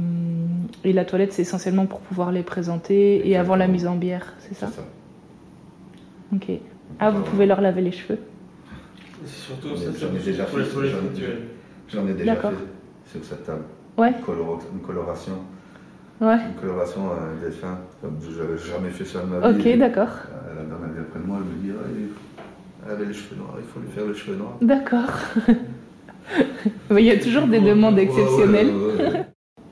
et 0.84 0.92
la 0.92 1.06
toilette, 1.06 1.32
c'est 1.34 1.44
essentiellement 1.44 1.86
pour 1.86 2.00
pouvoir 2.02 2.32
les 2.34 2.44
présenter 2.44 3.28
et 3.30 3.38
avant 3.38 3.56
la 3.56 3.68
mise 3.68 3.88
en 3.88 3.96
bière, 3.96 4.34
c'est 4.40 4.56
ça 4.56 4.68
C'est 4.68 4.82
ça. 4.82 4.88
Ok. 6.34 6.60
Ah, 7.00 7.12
vous 7.12 7.22
pouvez 7.24 7.46
leur 7.46 7.62
laver 7.62 7.82
les 7.82 7.92
cheveux 7.94 8.20
C'est 9.26 9.32
surtout 9.48 9.70
J'en 9.70 9.76
ai- 9.76 9.94
ça, 9.94 10.08
j'en 10.08 10.16
ai 10.16 10.20
déjà 10.20 10.44
pour 10.46 10.58
les 10.60 10.66
fait, 10.66 10.80
j'en 11.90 12.08
ai- 12.08 12.14
déjà 12.14 12.34
D'accord. 12.36 12.52
fait 13.06 13.20
sur 13.20 13.24
cette 13.24 13.46
table. 13.46 13.64
Ouais, 13.98 14.10
Une, 14.10 14.82
coloration. 14.82 15.34
ouais. 16.20 16.36
Une 16.50 16.60
coloration 16.60 17.02
euh, 17.12 17.46
des 17.46 17.52
fins. 17.56 17.80
Comme 18.02 18.18
je 18.22 18.42
n'avais 18.42 18.58
jamais 18.58 18.90
fait 18.90 19.06
ça 19.06 19.22
de 19.22 19.28
ma 19.28 19.50
vie. 19.52 19.60
Ok, 19.74 19.78
d'accord. 19.80 20.10
Euh, 20.10 20.56
La 20.56 20.62
dame 20.64 20.80
elle 20.88 20.94
vient 20.94 21.04
près 21.10 21.20
de 21.22 21.26
moi, 21.26 21.38
elle 21.40 21.46
me 21.46 21.62
dit 21.62 21.80
il- 21.98 22.10
Elle 22.86 22.92
avait 22.92 23.06
les 23.06 23.14
cheveux 23.14 23.36
noirs, 23.38 23.56
il 23.60 23.66
faut 23.66 23.80
lui 23.80 23.88
faire 23.90 24.06
les 24.06 24.14
cheveux 24.14 24.38
noirs. 24.38 24.58
D'accord. 24.62 25.12
Il 26.92 27.00
y 27.02 27.12
a 27.12 27.18
toujours 27.20 27.48
des 27.48 27.60
demandes 27.60 28.00
exceptionnelles. 28.00 28.68
ouais, 28.68 29.04
ouais, 29.04 29.10
ouais. 29.10 29.26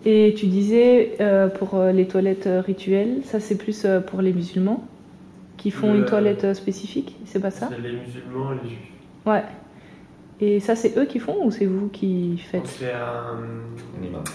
Et 0.06 0.34
tu 0.36 0.48
disais 0.48 1.14
euh, 1.22 1.48
pour 1.48 1.76
euh, 1.76 1.92
les 1.92 2.08
toilettes 2.08 2.48
euh, 2.48 2.62
rituelles, 2.62 3.22
ça 3.24 3.40
c'est 3.40 3.58
plus 3.58 3.86
euh, 3.86 4.02
pour 4.02 4.22
les 4.22 4.34
musulmans 4.34 4.84
qui 5.58 5.72
font 5.72 5.94
Le- 5.94 6.00
une 6.00 6.06
toilette 6.06 6.44
euh, 6.44 6.54
spécifique, 6.54 7.16
c'est 7.26 7.40
pas 7.40 7.52
ça? 7.52 7.70
C'est 7.72 7.82
les 7.82 7.94
musulmans 7.94 8.52
et 8.54 8.56
les 8.64 8.70
juifs. 8.70 8.80
Ouais. 9.26 9.44
Et 10.42 10.60
ça 10.60 10.76
c'est 10.76 10.98
eux 10.98 11.06
qui 11.06 11.20
font 11.20 11.46
ou 11.46 11.52
c'est 11.52 11.66
vous 11.66 11.88
qui 11.90 12.38
faites? 12.38 12.68
C'est 12.68 12.92
un, 12.94 13.38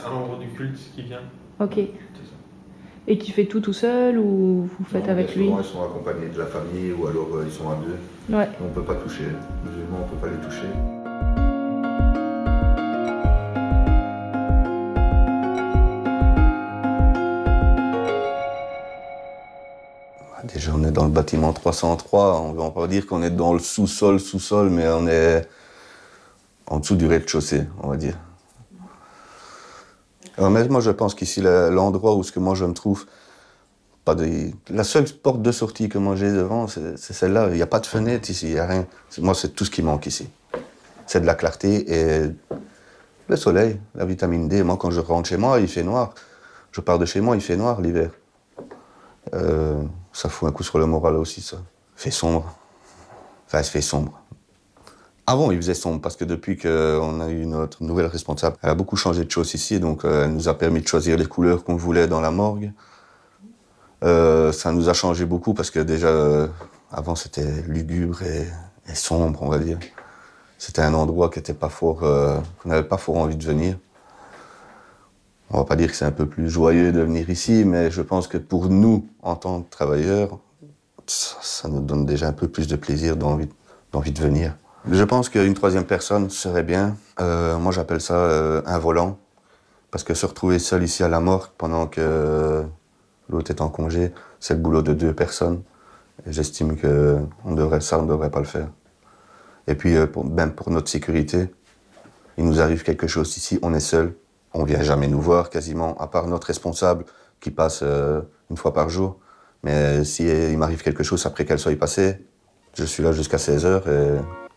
un 0.07 0.11
membre 0.11 0.39
du 0.39 0.49
culte 0.57 0.79
qui 0.95 1.03
vient. 1.03 1.21
Ok. 1.61 1.75
C'est 1.75 1.83
ça. 1.83 2.38
Et 3.11 3.17
qui 3.17 3.33
fait 3.33 3.47
tout 3.47 3.61
tout 3.61 3.73
seul 3.73 4.19
ou 4.19 4.69
vous 4.79 4.85
faites 4.85 5.07
Non, 5.07 5.13
avec 5.13 5.35
lui 5.35 5.47
souvent, 5.47 5.61
Ils 5.61 5.65
sont 5.65 5.83
accompagnés 5.83 6.29
de 6.29 6.39
la 6.39 6.45
famille 6.45 6.93
ou 6.93 7.07
alors 7.07 7.29
euh, 7.37 7.45
ils 7.47 7.53
sont 7.53 7.71
à 7.71 7.77
deux. 7.77 8.37
Ouais. 8.37 8.47
On 8.61 8.65
ne 8.65 8.75
peut 8.75 8.83
pas 8.83 8.97
toucher. 8.97 9.25
Les 9.25 9.71
musulmans, 9.71 10.01
on 10.03 10.15
ne 10.15 10.21
peut 10.21 10.27
pas 10.27 10.31
les 10.31 10.47
toucher. 10.47 10.69
Déjà, 20.53 20.73
on 20.75 20.85
est 20.85 20.91
dans 20.91 21.05
le 21.05 21.11
bâtiment 21.11 21.55
303. 21.55 22.43
On 22.43 22.53
va 22.53 22.71
pas 22.71 22.87
dire 22.89 23.07
qu'on 23.07 23.23
est 23.23 23.31
dans 23.31 23.55
le 23.55 23.59
sous-sol, 23.59 24.21
sous-sol, 24.21 24.69
mais 24.69 24.87
on 24.87 25.07
est 25.09 25.49
en 26.67 26.81
dessous 26.81 26.97
du 26.97 27.07
rez-de-chaussée, 27.07 27.63
on 27.83 27.89
va 27.89 27.97
dire. 27.97 28.19
Mais 30.41 30.69
moi, 30.69 30.81
je 30.81 30.91
pense 30.91 31.15
qu'ici, 31.15 31.41
le- 31.41 31.71
l'endroit 31.71 32.15
où 32.15 32.23
ce 32.23 32.31
que 32.33 32.39
moi 32.41 32.55
je 32.55 32.65
me 32.65 32.73
trouve, 32.73 33.07
pas 34.05 34.15
la 34.71 34.85
seule 34.85 35.05
porte 35.05 35.43
de 35.43 35.53
sortie 35.53 35.89
que 35.89 35.99
moi 35.99 36.17
j'ai 36.17 36.31
devant, 36.33 36.67
c'est 36.69 36.97
celle-là. 36.97 37.49
Il 37.51 37.57
n'y 37.57 37.63
a 37.63 37.67
pas 37.67 37.81
de 37.81 37.87
fenêtre 37.87 38.31
ici, 38.31 38.47
il 38.49 38.55
n'y 38.55 38.59
a 38.59 38.67
rien. 38.67 38.87
Moi, 39.19 39.35
c'est 39.35 39.51
tout 39.51 39.65
ce 39.65 39.71
qui 39.71 39.83
manque 39.83 40.07
ici. 40.07 40.29
C'est 41.07 41.21
de 41.21 41.27
la 41.27 41.35
clarté 41.35 41.93
et 41.93 42.31
le 43.29 43.37
soleil, 43.37 43.81
la 43.95 44.05
vitamine 44.07 44.49
D. 44.49 44.63
Moi, 44.63 44.77
quand 44.79 44.91
je 44.91 45.01
rentre 45.01 45.29
chez 45.29 45.37
moi, 45.37 45.61
il 45.61 45.69
fait 45.69 45.83
noir. 45.83 46.15
Je 46.73 46.81
pars 46.81 46.99
de 46.99 47.05
chez 47.05 47.21
moi, 47.21 47.35
il 47.37 47.43
fait 47.43 47.57
noir 47.57 47.81
l'hiver. 47.81 48.11
Euh, 49.35 49.83
ça 50.13 50.29
fout 50.29 50.49
un 50.49 50.53
coup 50.53 50.63
sur 50.63 50.79
le 50.79 50.87
moral 50.87 51.17
aussi, 51.17 51.41
ça. 51.43 51.57
Il 51.97 52.01
fait 52.03 52.11
sombre. 52.11 52.55
Enfin, 53.47 53.61
il 53.61 53.65
fait 53.65 53.81
sombre. 53.83 54.19
Avant, 55.31 55.51
il 55.51 55.59
faisait 55.59 55.75
sombre 55.75 56.01
parce 56.01 56.17
que 56.17 56.25
depuis 56.25 56.57
qu'on 56.57 57.21
a 57.21 57.29
eu 57.29 57.45
notre 57.45 57.83
nouvelle 57.83 58.07
responsable, 58.07 58.57
elle 58.63 58.71
a 58.71 58.75
beaucoup 58.75 58.97
changé 58.97 59.27
de 59.27 59.31
choses 59.31 59.53
ici, 59.53 59.79
donc 59.79 60.07
euh, 60.07 60.25
elle 60.25 60.33
nous 60.33 60.49
a 60.49 60.57
permis 60.57 60.81
de 60.81 60.89
choisir 60.89 61.19
les 61.19 61.27
couleurs 61.27 61.65
qu'on 61.65 61.77
voulait 61.77 62.07
dans 62.07 62.23
la 62.23 62.31
morgue. 62.31 62.73
Euh, 64.05 64.53
ça 64.53 64.73
nous 64.73 64.89
a 64.89 64.95
changé 64.95 65.27
beaucoup 65.27 65.53
parce 65.53 65.71
que 65.71 65.81
déjà, 65.81 66.07
euh, 66.07 66.47
avant, 66.91 67.15
c'était 67.15 67.61
lugubre 67.67 68.23
et, 68.23 68.47
sombre, 68.95 69.43
on 69.43 69.51
va 69.51 69.59
dire. 69.59 69.79
C'était 70.57 70.81
un 70.81 70.95
endroit 70.95 71.29
qui 71.29 71.43
qu'on 71.43 72.39
n'avait 72.65 72.89
pas 72.89 72.97
fort 72.97 73.19
envie 73.19 73.37
de 73.37 73.45
venir. 73.45 73.77
On 75.51 75.59
va 75.59 75.65
pas 75.65 75.77
dire 75.77 75.91
que 75.91 75.95
c'est 75.95 76.07
un 76.07 76.11
peu 76.11 76.25
plus 76.25 76.49
joyeux 76.49 76.91
de 76.91 77.01
venir 77.01 77.29
ici, 77.29 77.65
mais 77.67 77.91
je 77.91 78.01
pense 78.01 78.29
que 78.29 78.39
pour 78.39 78.71
nous, 78.71 79.07
en 79.21 79.37
tant 79.37 79.61
que 79.61 79.69
travailleurs, 79.69 80.39
ça, 81.07 81.37
ça 81.43 81.69
nous 81.69 81.81
donne 81.81 82.07
déjà 82.07 82.29
un 82.29 82.33
peu 82.33 82.49
plus 82.49 82.67
de 82.67 82.77
plaisir, 82.77 83.19
d'envie, 83.19 83.51
d'envie 83.93 84.13
de 84.13 84.23
venir. 84.23 84.55
Je 84.91 85.05
pense 85.05 85.29
qu'une 85.29 85.53
troisième 85.53 85.85
personne 85.85 86.31
serait 86.31 86.63
bien. 86.63 86.97
Euh, 87.21 87.59
moi, 87.59 87.73
j'appelle 87.73 88.01
ça 88.01 88.15
euh, 88.15 88.63
un 88.65 88.79
volant. 88.79 89.19
Parce 89.91 90.03
que 90.03 90.15
se 90.15 90.25
retrouver 90.25 90.59
seul 90.59 90.83
ici 90.83 91.03
à 91.03 91.09
la 91.09 91.21
mort 91.21 91.51
pendant 91.57 91.87
que 91.87 92.01
euh, 92.01 92.63
l'autre 93.29 93.51
est 93.51 93.61
en 93.61 93.69
congé, 93.69 94.13
c'est 94.41 94.55
le 94.55 94.61
boulot 94.61 94.83
de 94.83 94.95
deux 94.95 95.15
personnes. 95.15 95.63
J'estime 96.27 96.77
que 96.77 97.19
on 97.45 97.55
devrait, 97.55 97.81
ça, 97.81 97.99
on 97.99 98.03
ne 98.03 98.09
devrait 98.09 98.31
pas 98.31 98.39
le 98.39 98.47
faire. 98.47 98.69
Et 99.67 99.75
puis, 99.75 99.95
pour, 100.07 100.25
même 100.25 100.53
pour 100.53 100.71
notre 100.71 100.89
sécurité, 100.89 101.51
il 102.39 102.45
nous 102.45 102.61
arrive 102.61 102.83
quelque 102.83 103.07
chose 103.07 103.37
ici, 103.37 103.59
on 103.63 103.75
est 103.75 103.81
seul. 103.81 104.15
On 104.55 104.65
vient 104.65 104.83
jamais 104.83 105.09
nous 105.09 105.21
voir 105.21 105.51
quasiment, 105.51 105.97
à 105.99 106.07
part 106.07 106.27
notre 106.27 106.47
responsable 106.47 107.05
qui 107.41 107.51
passe 107.51 107.83
une 107.83 108.57
fois 108.57 108.73
par 108.73 108.89
jour. 108.89 109.19
Mais 109.63 110.05
si 110.05 110.25
m'arrive 110.57 110.83
quelque 110.83 111.03
chose 111.03 111.25
après 111.27 111.45
qu'elle 111.45 111.59
soit 111.59 111.79
passée, 111.79 112.25
je 112.75 112.85
suis 112.85 113.03
là 113.03 113.13
jusqu'à 113.13 113.37
16h 113.37 113.83
et, 113.89 114.48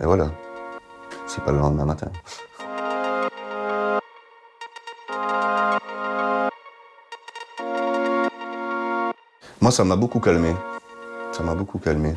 et 0.00 0.04
voilà. 0.04 0.30
C'est 1.26 1.44
pas 1.44 1.52
le 1.52 1.58
lendemain 1.58 1.84
matin. 1.84 2.10
Moi, 9.60 9.70
ça 9.70 9.84
m'a 9.84 9.96
beaucoup 9.96 10.20
calmé. 10.20 10.54
Ça 11.32 11.42
m'a 11.42 11.54
beaucoup 11.54 11.78
calmé. 11.78 12.14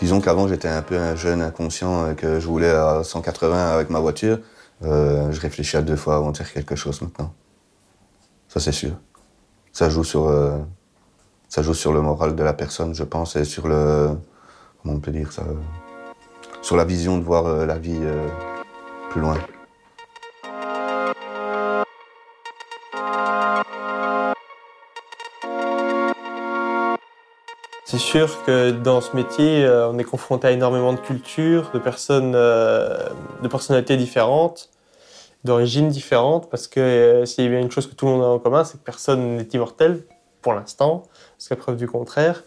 Disons 0.00 0.20
qu'avant, 0.20 0.46
j'étais 0.46 0.68
un 0.68 0.82
peu 0.82 0.96
un 0.98 1.16
jeune 1.16 1.40
inconscient 1.40 2.10
et 2.10 2.14
que 2.14 2.38
je 2.38 2.46
voulais 2.46 2.70
à 2.70 3.02
180 3.02 3.72
avec 3.72 3.88
ma 3.90 3.98
voiture. 3.98 4.38
Euh, 4.84 5.32
je 5.32 5.40
réfléchis 5.40 5.76
à 5.76 5.82
deux 5.82 5.96
fois 5.96 6.16
avant 6.16 6.32
de 6.32 6.36
faire 6.36 6.52
quelque 6.52 6.76
chose 6.76 7.00
maintenant. 7.00 7.32
Ça, 8.48 8.60
c'est 8.60 8.72
sûr. 8.72 8.92
Ça 9.72 9.88
joue 9.88 10.04
sur, 10.04 10.28
euh, 10.28 10.58
ça 11.48 11.62
joue 11.62 11.74
sur 11.74 11.92
le 11.92 12.02
moral 12.02 12.36
de 12.36 12.42
la 12.42 12.52
personne, 12.52 12.94
je 12.94 13.04
pense, 13.04 13.36
et 13.36 13.44
sur 13.44 13.68
le, 13.68 14.10
comment 14.82 14.94
on 14.94 15.00
peut 15.00 15.12
dire 15.12 15.32
ça, 15.32 15.42
euh, 15.42 15.54
sur 16.66 16.76
la 16.76 16.84
vision 16.84 17.16
de 17.16 17.22
voir 17.22 17.46
euh, 17.46 17.64
la 17.64 17.78
vie 17.78 17.96
euh, 18.02 18.26
plus 19.10 19.20
loin. 19.20 19.38
C'est 27.84 27.98
sûr 27.98 28.42
que 28.44 28.72
dans 28.72 29.00
ce 29.00 29.14
métier, 29.14 29.64
euh, 29.64 29.88
on 29.88 29.96
est 30.00 30.04
confronté 30.04 30.48
à 30.48 30.50
énormément 30.50 30.92
de 30.92 30.98
cultures, 30.98 31.70
de 31.72 31.78
personnes, 31.78 32.32
de 32.32 33.48
personnalités 33.48 33.96
différentes, 33.96 34.70
d'origines 35.44 35.88
différentes, 35.88 36.50
parce 36.50 36.66
que 36.66 37.22
s'il 37.26 37.44
y 37.44 37.54
a 37.54 37.60
une 37.60 37.70
chose 37.70 37.86
que 37.86 37.94
tout 37.94 38.06
le 38.06 38.12
monde 38.12 38.24
a 38.24 38.26
en 38.26 38.40
commun, 38.40 38.64
c'est 38.64 38.78
que 38.78 38.84
personne 38.84 39.36
n'est 39.36 39.48
immortel, 39.52 40.02
pour 40.42 40.52
l'instant, 40.52 41.04
jusqu'à 41.38 41.54
preuve 41.54 41.76
du 41.76 41.86
contraire. 41.86 42.42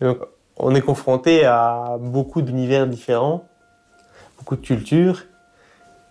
Donc, 0.00 0.18
on 0.56 0.76
est 0.76 0.80
confronté 0.80 1.44
à 1.44 1.96
beaucoup 1.98 2.40
d'univers 2.40 2.86
différents, 2.86 3.48
beaucoup 4.44 4.56
de 4.56 4.66
cultures. 4.66 5.22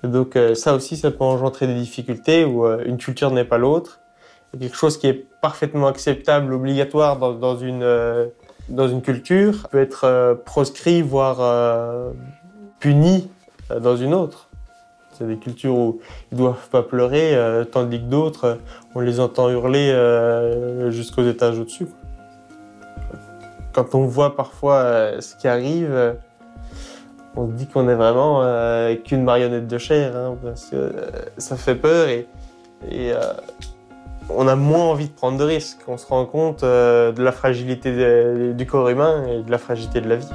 Et 0.03 0.07
donc, 0.07 0.35
euh, 0.35 0.55
ça 0.55 0.73
aussi, 0.73 0.97
ça 0.97 1.11
peut 1.11 1.23
engendrer 1.23 1.67
des 1.67 1.75
difficultés 1.75 2.45
où 2.45 2.65
euh, 2.65 2.83
une 2.83 2.97
culture 2.97 3.29
n'est 3.29 3.45
pas 3.45 3.59
l'autre. 3.59 3.99
Quelque 4.59 4.75
chose 4.75 4.97
qui 4.97 5.07
est 5.07 5.27
parfaitement 5.39 5.87
acceptable, 5.87 6.51
obligatoire 6.51 7.17
dans, 7.17 7.57
une 7.57 7.83
euh, 7.83 8.27
dans 8.69 8.87
une 8.87 9.01
culture 9.03 9.67
peut 9.69 9.79
être 9.81 10.41
proscrit, 10.45 11.01
voire 11.01 12.13
puni 12.79 13.29
dans 13.81 13.95
une 13.95 14.13
autre. 14.13 14.49
C'est 15.11 15.27
des 15.27 15.37
cultures 15.37 15.75
où 15.75 15.99
ils 16.31 16.37
doivent 16.37 16.69
pas 16.69 16.83
pleurer, 16.83 17.35
tandis 17.71 17.99
que 17.99 18.05
d'autres, 18.05 18.59
on 18.93 18.99
les 18.99 19.19
entend 19.19 19.49
hurler 19.49 19.91
jusqu'aux 20.89 21.27
étages 21.27 21.57
au-dessus. 21.57 21.87
Quand 23.73 23.95
on 23.95 24.05
voit 24.05 24.35
parfois 24.35 25.19
ce 25.19 25.35
qui 25.35 25.47
arrive, 25.47 26.15
on 27.35 27.47
se 27.47 27.53
dit 27.53 27.67
qu'on 27.67 27.87
est 27.89 27.95
vraiment 27.95 28.41
euh, 28.43 28.95
qu'une 28.95 29.23
marionnette 29.23 29.67
de 29.67 29.77
chair, 29.77 30.15
hein, 30.15 30.37
parce 30.41 30.65
que 30.65 30.75
euh, 30.75 30.91
ça 31.37 31.55
fait 31.55 31.75
peur 31.75 32.07
et, 32.07 32.27
euh, 32.91 33.33
on 34.29 34.47
a 34.47 34.55
moins 34.55 34.85
envie 34.85 35.07
de 35.07 35.13
prendre 35.13 35.37
de 35.37 35.43
risques. 35.43 35.81
On 35.87 35.97
se 35.97 36.07
rend 36.07 36.25
compte 36.25 36.63
de 36.63 37.21
la 37.21 37.31
fragilité 37.33 38.53
du 38.53 38.65
corps 38.65 38.87
humain 38.87 39.25
et 39.27 39.43
de 39.43 39.51
la 39.51 39.57
fragilité 39.57 39.99
de 39.99 40.07
la 40.07 40.15
vie. 40.15 40.29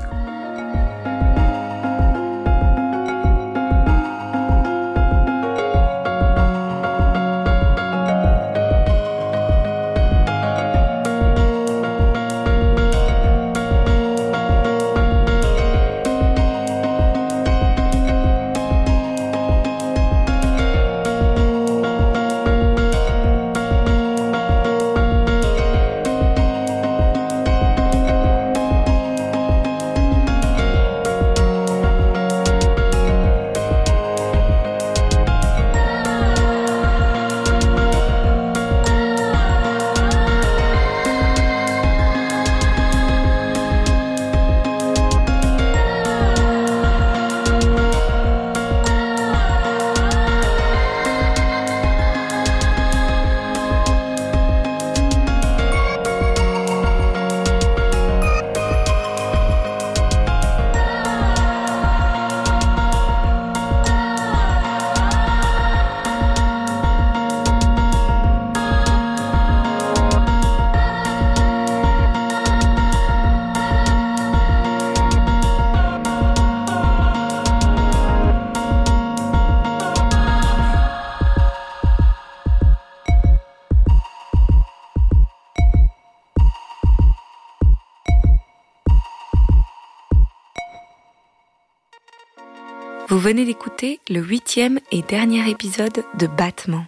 Vous 93.18 93.24
venez 93.24 93.44
d'écouter 93.44 93.98
le 94.09 94.20
huitième 94.20 94.78
et 94.92 95.02
dernier 95.02 95.50
épisode 95.50 96.04
de 96.20 96.28
Battement, 96.28 96.87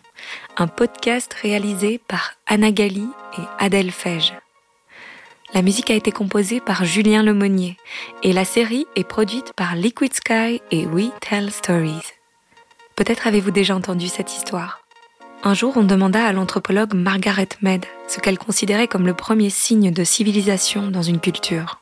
un 0.57 0.69
podcast 0.69 1.35
réalisé 1.35 2.01
par 2.07 2.35
Anna 2.47 2.71
Gali 2.71 3.09
et 3.37 3.43
Adèle 3.59 3.91
Fège. 3.91 4.33
La 5.55 5.63
musique 5.63 5.91
a 5.91 5.95
été 5.95 6.13
composée 6.13 6.61
par 6.61 6.85
Julien 6.85 7.25
Lemonnier 7.25 7.77
et 8.23 8.33
la 8.33 8.45
série 8.45 8.87
est 8.95 9.03
produite 9.03 9.55
par 9.55 9.75
Liquid 9.75 10.15
Sky 10.15 10.63
et 10.71 10.87
We 10.87 11.11
Tell 11.21 11.51
Stories. 11.51 12.13
Peut-être 12.95 13.27
avez-vous 13.27 13.51
déjà 13.51 13.75
entendu 13.75 14.07
cette 14.07 14.33
histoire. 14.33 14.85
Un 15.43 15.55
jour, 15.55 15.73
on 15.77 15.83
demanda 15.83 16.25
à 16.25 16.33
l'anthropologue 16.33 16.95
Margaret 16.95 17.49
Mead 17.61 17.87
ce 18.07 18.21
qu'elle 18.21 18.39
considérait 18.39 18.87
comme 18.87 19.09
le 19.09 19.15
premier 19.15 19.51
signe 19.51 19.91
de 19.91 20.05
civilisation 20.05 20.93
dans 20.93 21.03
une 21.03 21.19
culture. 21.19 21.81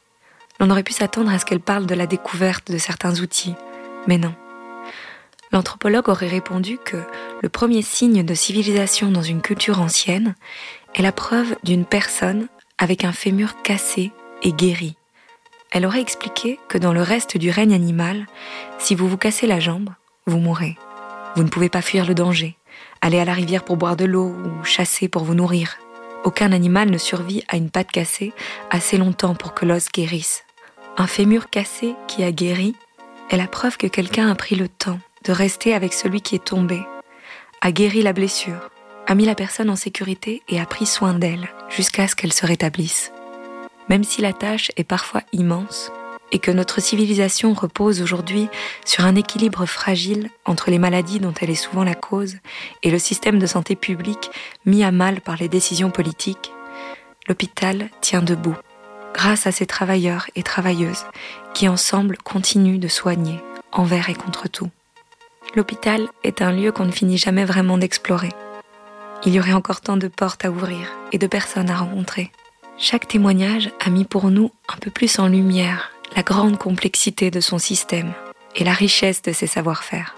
L'on 0.58 0.70
aurait 0.70 0.84
pu 0.84 0.94
s'attendre 0.94 1.30
à 1.30 1.38
ce 1.38 1.44
qu'elle 1.44 1.60
parle 1.60 1.84
de 1.84 1.94
la 1.94 2.06
découverte 2.06 2.72
de 2.72 2.78
certains 2.78 3.20
outils, 3.20 3.54
mais 4.06 4.18
non. 4.18 4.34
L'anthropologue 5.52 6.08
aurait 6.08 6.28
répondu 6.28 6.78
que 6.78 6.98
le 7.42 7.48
premier 7.48 7.82
signe 7.82 8.22
de 8.22 8.34
civilisation 8.34 9.10
dans 9.10 9.22
une 9.22 9.40
culture 9.40 9.80
ancienne 9.80 10.34
est 10.94 11.02
la 11.02 11.12
preuve 11.12 11.56
d'une 11.62 11.84
personne 11.84 12.48
avec 12.76 13.04
un 13.04 13.12
fémur 13.12 13.62
cassé 13.62 14.12
et 14.42 14.52
guéri. 14.52 14.96
Elle 15.70 15.86
aurait 15.86 16.00
expliqué 16.00 16.58
que 16.68 16.78
dans 16.78 16.92
le 16.92 17.02
reste 17.02 17.36
du 17.36 17.50
règne 17.50 17.74
animal, 17.74 18.26
si 18.78 18.94
vous 18.94 19.08
vous 19.08 19.18
cassez 19.18 19.46
la 19.46 19.60
jambe, 19.60 19.90
vous 20.26 20.38
mourrez. 20.38 20.76
Vous 21.36 21.42
ne 21.42 21.48
pouvez 21.48 21.68
pas 21.68 21.82
fuir 21.82 22.06
le 22.06 22.14
danger, 22.14 22.56
aller 23.00 23.18
à 23.18 23.24
la 23.24 23.34
rivière 23.34 23.64
pour 23.64 23.76
boire 23.76 23.96
de 23.96 24.04
l'eau 24.04 24.28
ou 24.28 24.64
chasser 24.64 25.08
pour 25.08 25.24
vous 25.24 25.34
nourrir. 25.34 25.76
Aucun 26.24 26.52
animal 26.52 26.90
ne 26.90 26.98
survit 26.98 27.44
à 27.48 27.56
une 27.56 27.70
patte 27.70 27.90
cassée 27.90 28.32
assez 28.70 28.96
longtemps 28.96 29.34
pour 29.34 29.54
que 29.54 29.66
l'os 29.66 29.88
guérisse. 29.92 30.44
Un 30.96 31.06
fémur 31.06 31.48
cassé 31.48 31.94
qui 32.06 32.24
a 32.24 32.32
guéri 32.32 32.74
est 33.30 33.36
la 33.36 33.46
preuve 33.46 33.76
que 33.76 33.86
quelqu'un 33.86 34.30
a 34.30 34.34
pris 34.34 34.54
le 34.54 34.68
temps 34.68 35.00
de 35.24 35.32
rester 35.32 35.74
avec 35.74 35.92
celui 35.92 36.20
qui 36.20 36.34
est 36.34 36.44
tombé, 36.44 36.82
a 37.60 37.72
guéri 37.72 38.02
la 38.02 38.12
blessure, 38.12 38.70
a 39.06 39.14
mis 39.14 39.24
la 39.24 39.34
personne 39.34 39.70
en 39.70 39.76
sécurité 39.76 40.42
et 40.48 40.60
a 40.60 40.66
pris 40.66 40.86
soin 40.86 41.14
d'elle 41.14 41.48
jusqu'à 41.68 42.08
ce 42.08 42.14
qu'elle 42.14 42.32
se 42.32 42.46
rétablisse. 42.46 43.12
Même 43.88 44.04
si 44.04 44.20
la 44.20 44.32
tâche 44.32 44.70
est 44.76 44.84
parfois 44.84 45.22
immense, 45.32 45.90
et 46.30 46.38
que 46.38 46.50
notre 46.50 46.80
civilisation 46.80 47.54
repose 47.54 48.02
aujourd'hui 48.02 48.48
sur 48.84 49.04
un 49.04 49.14
équilibre 49.14 49.64
fragile 49.66 50.28
entre 50.44 50.70
les 50.70 50.78
maladies 50.78 51.20
dont 51.20 51.32
elle 51.40 51.50
est 51.50 51.54
souvent 51.54 51.84
la 51.84 51.94
cause 51.94 52.36
et 52.82 52.90
le 52.90 52.98
système 52.98 53.38
de 53.38 53.46
santé 53.46 53.76
publique 53.76 54.30
mis 54.66 54.84
à 54.84 54.90
mal 54.90 55.20
par 55.20 55.36
les 55.36 55.48
décisions 55.48 55.90
politiques, 55.90 56.52
l'hôpital 57.28 57.88
tient 58.00 58.22
debout 58.22 58.56
grâce 59.18 59.48
à 59.48 59.52
ces 59.52 59.66
travailleurs 59.66 60.30
et 60.36 60.44
travailleuses 60.44 61.04
qui 61.52 61.68
ensemble 61.68 62.16
continuent 62.18 62.78
de 62.78 62.86
soigner 62.86 63.40
envers 63.72 64.10
et 64.10 64.14
contre 64.14 64.48
tout. 64.48 64.70
L'hôpital 65.56 66.06
est 66.22 66.40
un 66.40 66.52
lieu 66.52 66.70
qu'on 66.70 66.84
ne 66.84 66.92
finit 66.92 67.18
jamais 67.18 67.44
vraiment 67.44 67.78
d'explorer. 67.78 68.28
Il 69.26 69.34
y 69.34 69.40
aurait 69.40 69.54
encore 69.54 69.80
tant 69.80 69.96
de 69.96 70.06
portes 70.06 70.44
à 70.44 70.52
ouvrir 70.52 70.86
et 71.10 71.18
de 71.18 71.26
personnes 71.26 71.68
à 71.68 71.76
rencontrer. 71.76 72.30
Chaque 72.78 73.08
témoignage 73.08 73.72
a 73.84 73.90
mis 73.90 74.04
pour 74.04 74.30
nous 74.30 74.52
un 74.68 74.76
peu 74.76 74.92
plus 74.92 75.18
en 75.18 75.26
lumière 75.26 75.90
la 76.14 76.22
grande 76.22 76.56
complexité 76.56 77.32
de 77.32 77.40
son 77.40 77.58
système 77.58 78.12
et 78.54 78.62
la 78.62 78.72
richesse 78.72 79.20
de 79.22 79.32
ses 79.32 79.48
savoir-faire. 79.48 80.14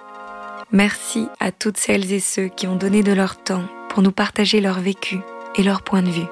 Merci 0.73 1.27
à 1.41 1.53
toutes 1.53 1.79
celles 1.79 2.13
et 2.13 2.21
ceux 2.21 2.49
qui 2.49 2.67
ont 2.67 2.77
donné 2.77 3.03
de 3.03 3.13
leur 3.13 3.43
temps 3.43 3.65
pour 3.89 4.03
nous 4.03 4.13
partager 4.13 4.61
leur 4.61 4.79
vécu 4.79 5.21
et 5.55 5.63
leur 5.63 5.81
point 5.81 6.03
de 6.03 6.11
vue. 6.11 6.29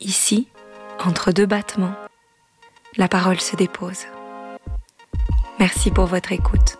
Ici, 0.00 0.48
entre 1.06 1.32
deux 1.32 1.46
battements, 1.46 1.94
la 2.96 3.08
parole 3.08 3.40
se 3.40 3.56
dépose. 3.56 4.06
Merci 5.58 5.90
pour 5.90 6.06
votre 6.06 6.32
écoute. 6.32 6.79